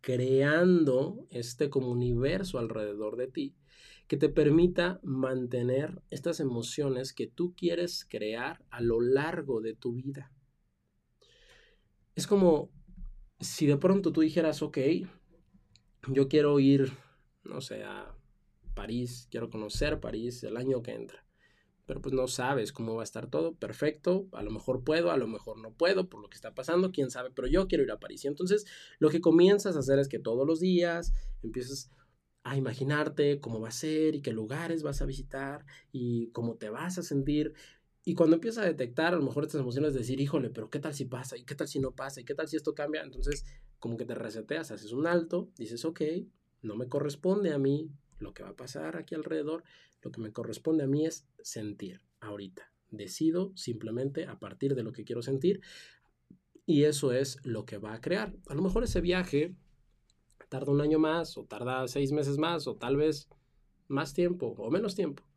creando 0.02 1.28
este 1.32 1.70
como 1.70 1.92
universo 1.92 2.60
alrededor 2.60 3.18
de 3.18 3.28
ti 3.28 3.56
que 4.08 4.16
te 4.16 4.30
permita 4.30 5.02
mantener 5.04 6.02
estas 6.10 6.40
emociones 6.40 7.12
que 7.12 7.28
tú 7.28 7.54
quieres 7.56 8.06
crear 8.10 8.64
a 8.70 8.80
lo 8.80 9.02
largo 9.02 9.60
de 9.60 9.74
tu 9.74 9.92
vida. 9.92 10.32
Es 12.18 12.26
como 12.26 12.72
si 13.40 13.68
de 13.68 13.78
pronto 13.78 14.12
tú 14.12 14.22
dijeras, 14.22 14.64
ok, 14.64 14.80
yo 16.08 16.28
quiero 16.28 16.60
ir, 16.60 16.92
no 17.44 17.62
sé, 17.62 17.84
a 17.84 18.18
París, 18.74 19.28
quiero 19.30 19.52
conocer 19.52 20.00
París 20.00 20.44
el 20.44 20.58
año 20.58 20.82
que 20.82 20.96
entra, 20.96 21.24
pero 21.86 22.02
pues 22.02 22.16
no 22.16 22.28
sabes 22.28 22.74
cómo 22.74 22.96
va 22.96 23.02
a 23.02 23.04
estar 23.04 23.30
todo, 23.30 23.54
perfecto, 23.54 24.28
a 24.32 24.42
lo 24.42 24.50
mejor 24.50 24.84
puedo, 24.84 25.12
a 25.12 25.18
lo 25.18 25.28
mejor 25.28 25.60
no 25.60 25.74
puedo 25.76 26.10
por 26.10 26.20
lo 26.20 26.28
que 26.28 26.38
está 26.38 26.56
pasando, 26.56 26.92
quién 26.92 27.12
sabe, 27.12 27.30
pero 27.30 27.48
yo 27.48 27.68
quiero 27.68 27.84
ir 27.84 27.92
a 27.92 28.00
París. 28.00 28.26
Y 28.26 28.30
entonces 28.30 28.66
lo 28.98 29.12
que 29.12 29.22
comienzas 29.22 29.76
a 29.76 29.80
hacer 29.80 30.00
es 30.00 30.08
que 30.08 30.18
todos 30.18 30.48
los 30.48 30.60
días 30.60 31.14
empiezas 31.44 31.92
a 32.42 32.58
imaginarte 32.58 33.40
cómo 33.40 33.60
va 33.60 33.68
a 33.68 33.72
ser 33.72 34.16
y 34.16 34.22
qué 34.22 34.32
lugares 34.32 34.82
vas 34.82 35.04
a 35.04 35.06
visitar 35.06 35.66
y 35.92 36.32
cómo 36.32 36.56
te 36.56 36.70
vas 36.70 36.98
a 36.98 37.04
sentir. 37.04 37.54
Y 38.08 38.16
cuando 38.16 38.38
empiezas 38.38 38.64
a 38.64 38.68
detectar 38.68 39.14
a 39.14 39.18
lo 39.18 39.24
mejor 39.26 39.44
estas 39.44 39.60
emociones, 39.60 39.94
decir, 39.94 40.22
híjole, 40.22 40.50
pero 40.50 40.70
¿qué 40.70 40.80
tal 40.80 40.94
si 40.94 41.04
pasa? 41.04 41.36
¿Y 41.36 41.44
qué 41.44 41.56
tal 41.56 41.68
si 41.68 41.80
no 41.80 41.92
pasa? 41.92 42.22
¿Y 42.22 42.24
qué 42.24 42.36
tal 42.36 42.48
si 42.48 42.56
esto 42.56 42.74
cambia? 42.74 43.04
Entonces, 43.04 43.44
como 43.80 43.98
que 43.98 44.06
te 44.06 44.16
reseteas, 44.16 44.72
haces 44.72 44.94
un 44.94 45.08
alto, 45.08 45.50
dices, 45.58 45.84
ok, 45.84 46.00
no 46.62 46.78
me 46.78 46.88
corresponde 46.88 47.52
a 47.52 47.58
mí 47.58 47.92
lo 48.20 48.34
que 48.34 48.44
va 48.44 48.52
a 48.52 48.56
pasar 48.56 48.96
aquí 48.96 49.14
alrededor, 49.14 49.66
lo 50.02 50.10
que 50.10 50.22
me 50.22 50.32
corresponde 50.32 50.86
a 50.86 50.88
mí 50.88 51.06
es 51.06 51.28
sentir 51.42 52.00
ahorita, 52.22 52.72
Decido 52.92 53.52
simplemente 53.58 54.26
a 54.26 54.40
partir 54.40 54.74
de 54.74 54.84
lo 54.84 54.94
que 54.94 55.04
quiero 55.04 55.22
sentir 55.22 55.60
y 56.66 56.84
eso 56.84 57.12
es 57.12 57.46
lo 57.46 57.66
que 57.66 57.78
va 57.78 57.94
a 57.94 58.00
crear. 58.00 58.34
A 58.48 58.56
lo 58.56 58.62
mejor 58.62 58.86
ese 58.86 59.02
viaje 59.02 59.54
tarda 60.48 60.72
un 60.72 60.80
año 60.80 60.98
más 60.98 61.38
o 61.38 61.44
tarda 61.44 61.86
seis 61.90 62.14
meses 62.14 62.38
más 62.38 62.68
o 62.68 62.78
tal 62.78 62.96
vez 62.96 63.28
más 63.90 64.14
tiempo 64.14 64.56
o 64.58 64.72
menos 64.72 64.96
tiempo. 64.96 65.28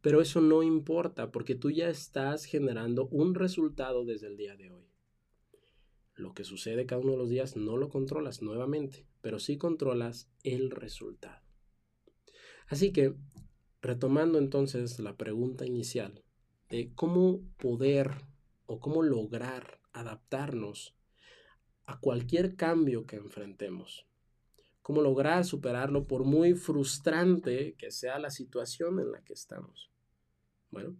Pero 0.00 0.20
eso 0.20 0.40
no 0.40 0.62
importa 0.62 1.30
porque 1.32 1.54
tú 1.54 1.70
ya 1.70 1.88
estás 1.88 2.44
generando 2.44 3.08
un 3.08 3.34
resultado 3.34 4.04
desde 4.04 4.28
el 4.28 4.36
día 4.36 4.56
de 4.56 4.70
hoy. 4.70 4.88
Lo 6.14 6.34
que 6.34 6.44
sucede 6.44 6.86
cada 6.86 7.00
uno 7.00 7.12
de 7.12 7.18
los 7.18 7.28
días 7.30 7.56
no 7.56 7.76
lo 7.76 7.88
controlas 7.88 8.42
nuevamente, 8.42 9.06
pero 9.20 9.38
sí 9.38 9.56
controlas 9.56 10.28
el 10.42 10.70
resultado. 10.70 11.42
Así 12.66 12.92
que, 12.92 13.14
retomando 13.80 14.38
entonces 14.38 14.98
la 14.98 15.16
pregunta 15.16 15.64
inicial 15.64 16.24
de 16.68 16.92
cómo 16.94 17.40
poder 17.56 18.10
o 18.66 18.80
cómo 18.80 19.02
lograr 19.02 19.80
adaptarnos 19.92 20.96
a 21.86 22.00
cualquier 22.00 22.56
cambio 22.56 23.06
que 23.06 23.16
enfrentemos. 23.16 24.07
Cómo 24.88 25.02
lograr 25.02 25.44
superarlo 25.44 26.06
por 26.06 26.24
muy 26.24 26.54
frustrante 26.54 27.74
que 27.74 27.90
sea 27.90 28.18
la 28.18 28.30
situación 28.30 29.00
en 29.00 29.12
la 29.12 29.20
que 29.20 29.34
estamos. 29.34 29.90
Bueno, 30.70 30.98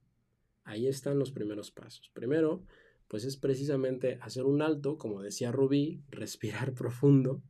ahí 0.65 0.87
están 0.87 1.19
los 1.19 1.33
primeros 1.33 1.71
pasos. 1.71 2.11
Primero, 2.13 2.67
pues 3.09 3.25
es 3.25 3.39
precisamente 3.39 4.19
hacer 4.21 4.45
un 4.45 4.61
alto, 4.61 4.99
como 4.99 5.23
decía 5.23 5.53
Rubí, 5.53 6.03
respirar 6.11 6.75
profundo 6.75 7.43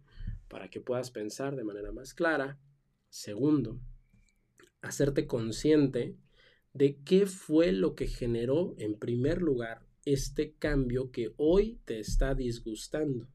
para 0.47 0.71
que 0.71 0.81
puedas 0.81 1.11
pensar 1.11 1.57
de 1.57 1.65
manera 1.65 1.91
más 1.91 2.15
clara. 2.15 2.57
Segundo, 3.09 3.81
hacerte 4.81 5.27
consciente 5.27 6.15
de 6.73 7.03
qué 7.03 7.27
fue 7.27 7.73
lo 7.73 7.97
que 7.97 8.07
generó 8.07 8.77
en 8.79 8.97
primer 8.97 9.43
lugar 9.43 9.89
este 10.05 10.55
cambio 10.55 11.11
que 11.11 11.35
hoy 11.37 11.81
te 11.85 11.99
está 11.99 12.37
disgustando? 12.37 13.27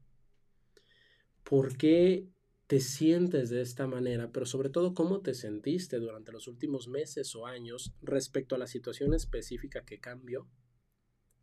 ¿Por 1.42 1.76
qué 1.76 2.30
te 2.66 2.80
sientes 2.80 3.50
de 3.50 3.60
esta 3.60 3.86
manera? 3.86 4.30
Pero 4.32 4.46
sobre 4.46 4.70
todo, 4.70 4.94
¿cómo 4.94 5.20
te 5.20 5.34
sentiste 5.34 5.98
durante 5.98 6.32
los 6.32 6.48
últimos 6.48 6.88
meses 6.88 7.34
o 7.34 7.46
años 7.46 7.94
respecto 8.00 8.54
a 8.54 8.58
la 8.58 8.66
situación 8.66 9.14
específica 9.14 9.84
que 9.84 10.00
cambió? 10.00 10.48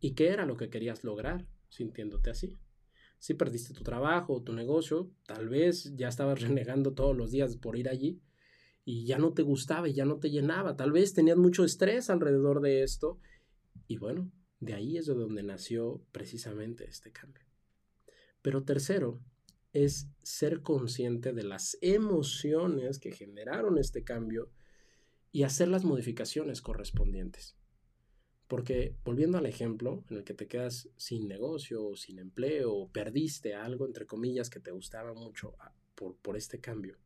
¿Y 0.00 0.14
qué 0.14 0.28
era 0.28 0.46
lo 0.46 0.56
que 0.56 0.68
querías 0.68 1.04
lograr 1.04 1.46
sintiéndote 1.68 2.30
así? 2.30 2.58
Si 3.18 3.34
perdiste 3.34 3.72
tu 3.72 3.84
trabajo 3.84 4.34
o 4.34 4.42
tu 4.42 4.52
negocio, 4.52 5.12
tal 5.26 5.48
vez 5.48 5.94
ya 5.94 6.08
estabas 6.08 6.40
renegando 6.42 6.92
todos 6.92 7.16
los 7.16 7.30
días 7.30 7.56
por 7.56 7.76
ir 7.76 7.88
allí 7.88 8.20
y 8.84 9.06
ya 9.06 9.18
no 9.18 9.32
te 9.32 9.42
gustaba 9.42 9.88
y 9.88 9.92
ya 9.92 10.04
no 10.04 10.18
te 10.18 10.30
llenaba. 10.30 10.76
Tal 10.76 10.90
vez 10.90 11.14
tenías 11.14 11.36
mucho 11.36 11.64
estrés 11.64 12.10
alrededor 12.10 12.60
de 12.60 12.82
esto 12.82 13.20
y 13.86 13.98
bueno, 13.98 14.32
de 14.58 14.74
ahí 14.74 14.96
es 14.96 15.06
de 15.06 15.14
donde 15.14 15.42
nació 15.42 16.04
precisamente 16.10 16.84
este 16.88 17.12
cambio. 17.12 17.44
Pero 18.42 18.64
tercero, 18.64 19.20
es 19.72 20.08
ser 20.22 20.62
consciente 20.62 21.32
de 21.32 21.44
las 21.44 21.78
emociones 21.80 22.98
que 22.98 23.12
generaron 23.12 23.78
este 23.78 24.04
cambio 24.04 24.50
y 25.30 25.44
hacer 25.44 25.68
las 25.68 25.84
modificaciones 25.84 26.60
correspondientes. 26.60 27.56
Porque 28.48 28.94
volviendo 29.04 29.38
al 29.38 29.46
ejemplo 29.46 30.04
en 30.10 30.18
el 30.18 30.24
que 30.24 30.34
te 30.34 30.46
quedas 30.46 30.90
sin 30.96 31.26
negocio 31.26 31.96
sin 31.96 32.18
empleo 32.18 32.74
o 32.74 32.90
perdiste 32.90 33.54
algo, 33.54 33.86
entre 33.86 34.06
comillas, 34.06 34.50
que 34.50 34.60
te 34.60 34.72
gustaba 34.72 35.14
mucho 35.14 35.54
ah, 35.58 35.74
por, 35.94 36.16
por 36.16 36.36
este 36.36 36.60
cambio. 36.60 36.98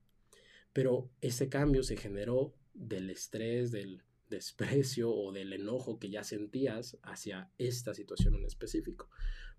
Pero 0.73 1.09
ese 1.21 1.49
cambio 1.49 1.85
se 1.85 1.97
generó 1.97 2.53
del 2.75 3.11
estrés, 3.11 3.71
del, 3.71 4.03
desprecio 4.29 5.11
o 5.11 5.33
del 5.33 5.53
enojo 5.53 5.99
que 5.99 6.11
ya 6.11 6.25
sentías 6.25 6.99
hacia 7.03 7.51
esta 7.59 7.95
situación 7.95 8.35
en 8.35 8.45
específico, 8.45 9.09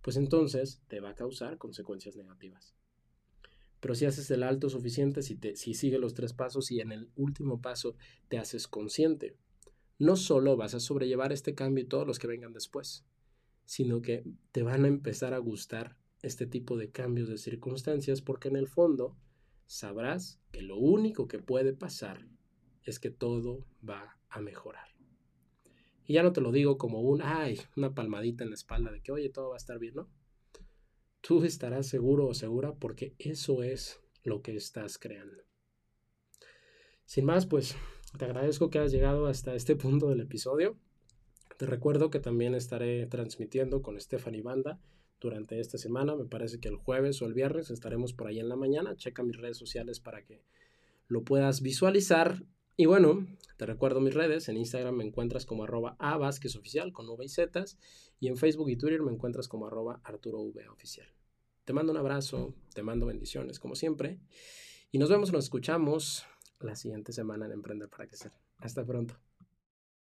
pues 0.02 0.18
entonces 0.18 0.82
te 0.88 1.00
va 1.00 1.10
a 1.12 1.16
causar 1.16 1.58
consecuencias 1.58 2.16
negativas. 2.16 2.76
Pero 3.80 3.96
si 3.96 4.06
haces 4.06 4.30
el 4.32 4.44
alto 4.44 4.70
suficiente, 4.70 5.22
si, 5.22 5.36
te, 5.36 5.56
si 5.56 5.74
sigues 5.74 6.00
los 6.00 6.14
tres 6.14 6.34
pasos 6.34 6.72
y 6.72 6.80
en 6.80 6.92
el 6.92 7.10
último 7.16 7.62
paso 7.62 7.96
te 8.28 8.38
haces 8.38 8.68
consciente, 8.68 9.36
no 10.00 10.16
solo 10.16 10.58
vas 10.58 10.74
a 10.74 10.80
sobrellevar 10.80 11.32
este 11.32 11.56
cambio 11.56 11.84
y 11.84 11.88
todos 11.88 12.06
los 12.06 12.20
que 12.20 12.28
vengan 12.28 12.54
después, 12.54 13.06
sino 13.66 14.02
que 14.02 14.24
te 14.52 14.64
van 14.64 14.86
a 14.86 14.88
empezar 14.88 15.34
a 15.34 15.40
gustar 15.40 15.98
este 16.22 16.48
tipo 16.48 16.78
de 16.78 16.92
cambios 16.92 17.30
de 17.30 17.38
circunstancias 17.38 18.22
porque 18.22 18.48
en 18.48 18.56
el 18.56 18.68
fondo 18.68 19.16
sabrás 19.66 20.40
que 20.52 20.62
lo 20.62 20.78
único 20.78 21.28
que 21.28 21.40
puede 21.40 21.74
pasar 21.74 22.28
es 22.84 23.00
que 23.00 23.12
todo 23.12 23.66
va 23.88 24.18
a 24.30 24.40
mejorar. 24.40 24.88
Y 26.06 26.14
ya 26.14 26.24
no 26.24 26.32
te 26.32 26.42
lo 26.42 26.52
digo 26.52 26.78
como 26.78 27.02
un, 27.02 27.22
ay, 27.22 27.60
una 27.76 27.94
palmadita 27.94 28.44
en 28.44 28.52
la 28.52 28.56
espalda 28.56 28.92
de 28.92 29.02
que, 29.02 29.12
oye, 29.12 29.30
todo 29.30 29.50
va 29.50 29.56
a 29.56 29.58
estar 29.58 29.78
bien, 29.78 29.96
¿no? 29.96 30.10
Tú 31.28 31.44
estarás 31.44 31.88
seguro 31.88 32.26
o 32.26 32.34
segura 32.34 32.74
porque 32.80 33.14
eso 33.20 33.62
es 33.62 34.00
lo 34.24 34.42
que 34.42 34.56
estás 34.56 34.98
creando. 34.98 35.44
Sin 37.04 37.26
más, 37.26 37.46
pues 37.46 37.76
te 38.18 38.24
agradezco 38.24 38.70
que 38.70 38.80
hayas 38.80 38.94
llegado 38.94 39.28
hasta 39.28 39.54
este 39.54 39.76
punto 39.76 40.08
del 40.08 40.22
episodio. 40.22 40.78
Te 41.58 41.66
recuerdo 41.66 42.12
que 42.12 42.22
también 42.22 42.56
estaré 42.56 43.08
transmitiendo 43.08 43.82
con 43.82 44.00
Stephanie 44.00 44.42
Banda 44.42 44.80
durante 45.20 45.60
esta 45.60 45.78
semana. 45.78 46.16
Me 46.16 46.28
parece 46.28 46.62
que 46.62 46.70
el 46.70 46.78
jueves 46.78 47.22
o 47.22 47.26
el 47.26 47.34
viernes 47.34 47.72
estaremos 47.72 48.14
por 48.14 48.28
ahí 48.28 48.40
en 48.40 48.48
la 48.48 48.56
mañana. 48.56 48.96
Checa 48.96 49.22
mis 49.22 49.36
redes 49.36 49.58
sociales 49.58 50.00
para 50.00 50.24
que 50.24 50.46
lo 51.10 51.26
puedas 51.26 51.62
visualizar 51.62 52.42
y 52.78 52.86
bueno, 52.86 53.28
te 53.58 53.66
recuerdo 53.66 54.00
mis 54.00 54.14
redes, 54.14 54.48
en 54.48 54.56
Instagram 54.56 54.96
me 54.96 55.04
encuentras 55.04 55.46
como 55.46 55.64
arroba 55.64 55.98
oficial 56.00 56.94
con 56.94 57.10
V 57.10 57.26
y 57.26 57.28
Z 57.28 57.66
y 58.20 58.28
en 58.28 58.38
Facebook 58.38 58.70
y 58.70 58.78
Twitter 58.78 59.02
me 59.02 59.12
encuentras 59.12 59.48
como 59.48 59.66
arroba 59.66 60.00
Arturo 60.06 60.40
oficial. 60.72 61.17
Te 61.68 61.74
mando 61.74 61.92
un 61.92 61.98
abrazo, 61.98 62.54
te 62.74 62.82
mando 62.82 63.08
bendiciones 63.08 63.60
como 63.60 63.76
siempre 63.76 64.22
y 64.90 65.00
nos 65.00 65.10
vemos, 65.10 65.34
nos 65.34 65.44
escuchamos 65.44 66.26
la 66.62 66.78
siguiente 66.78 67.12
semana 67.12 67.46
en 67.46 67.52
Emprender 67.52 67.90
para 67.90 68.08
Crecer. 68.08 68.32
Hasta 68.60 68.86
pronto. 68.86 69.20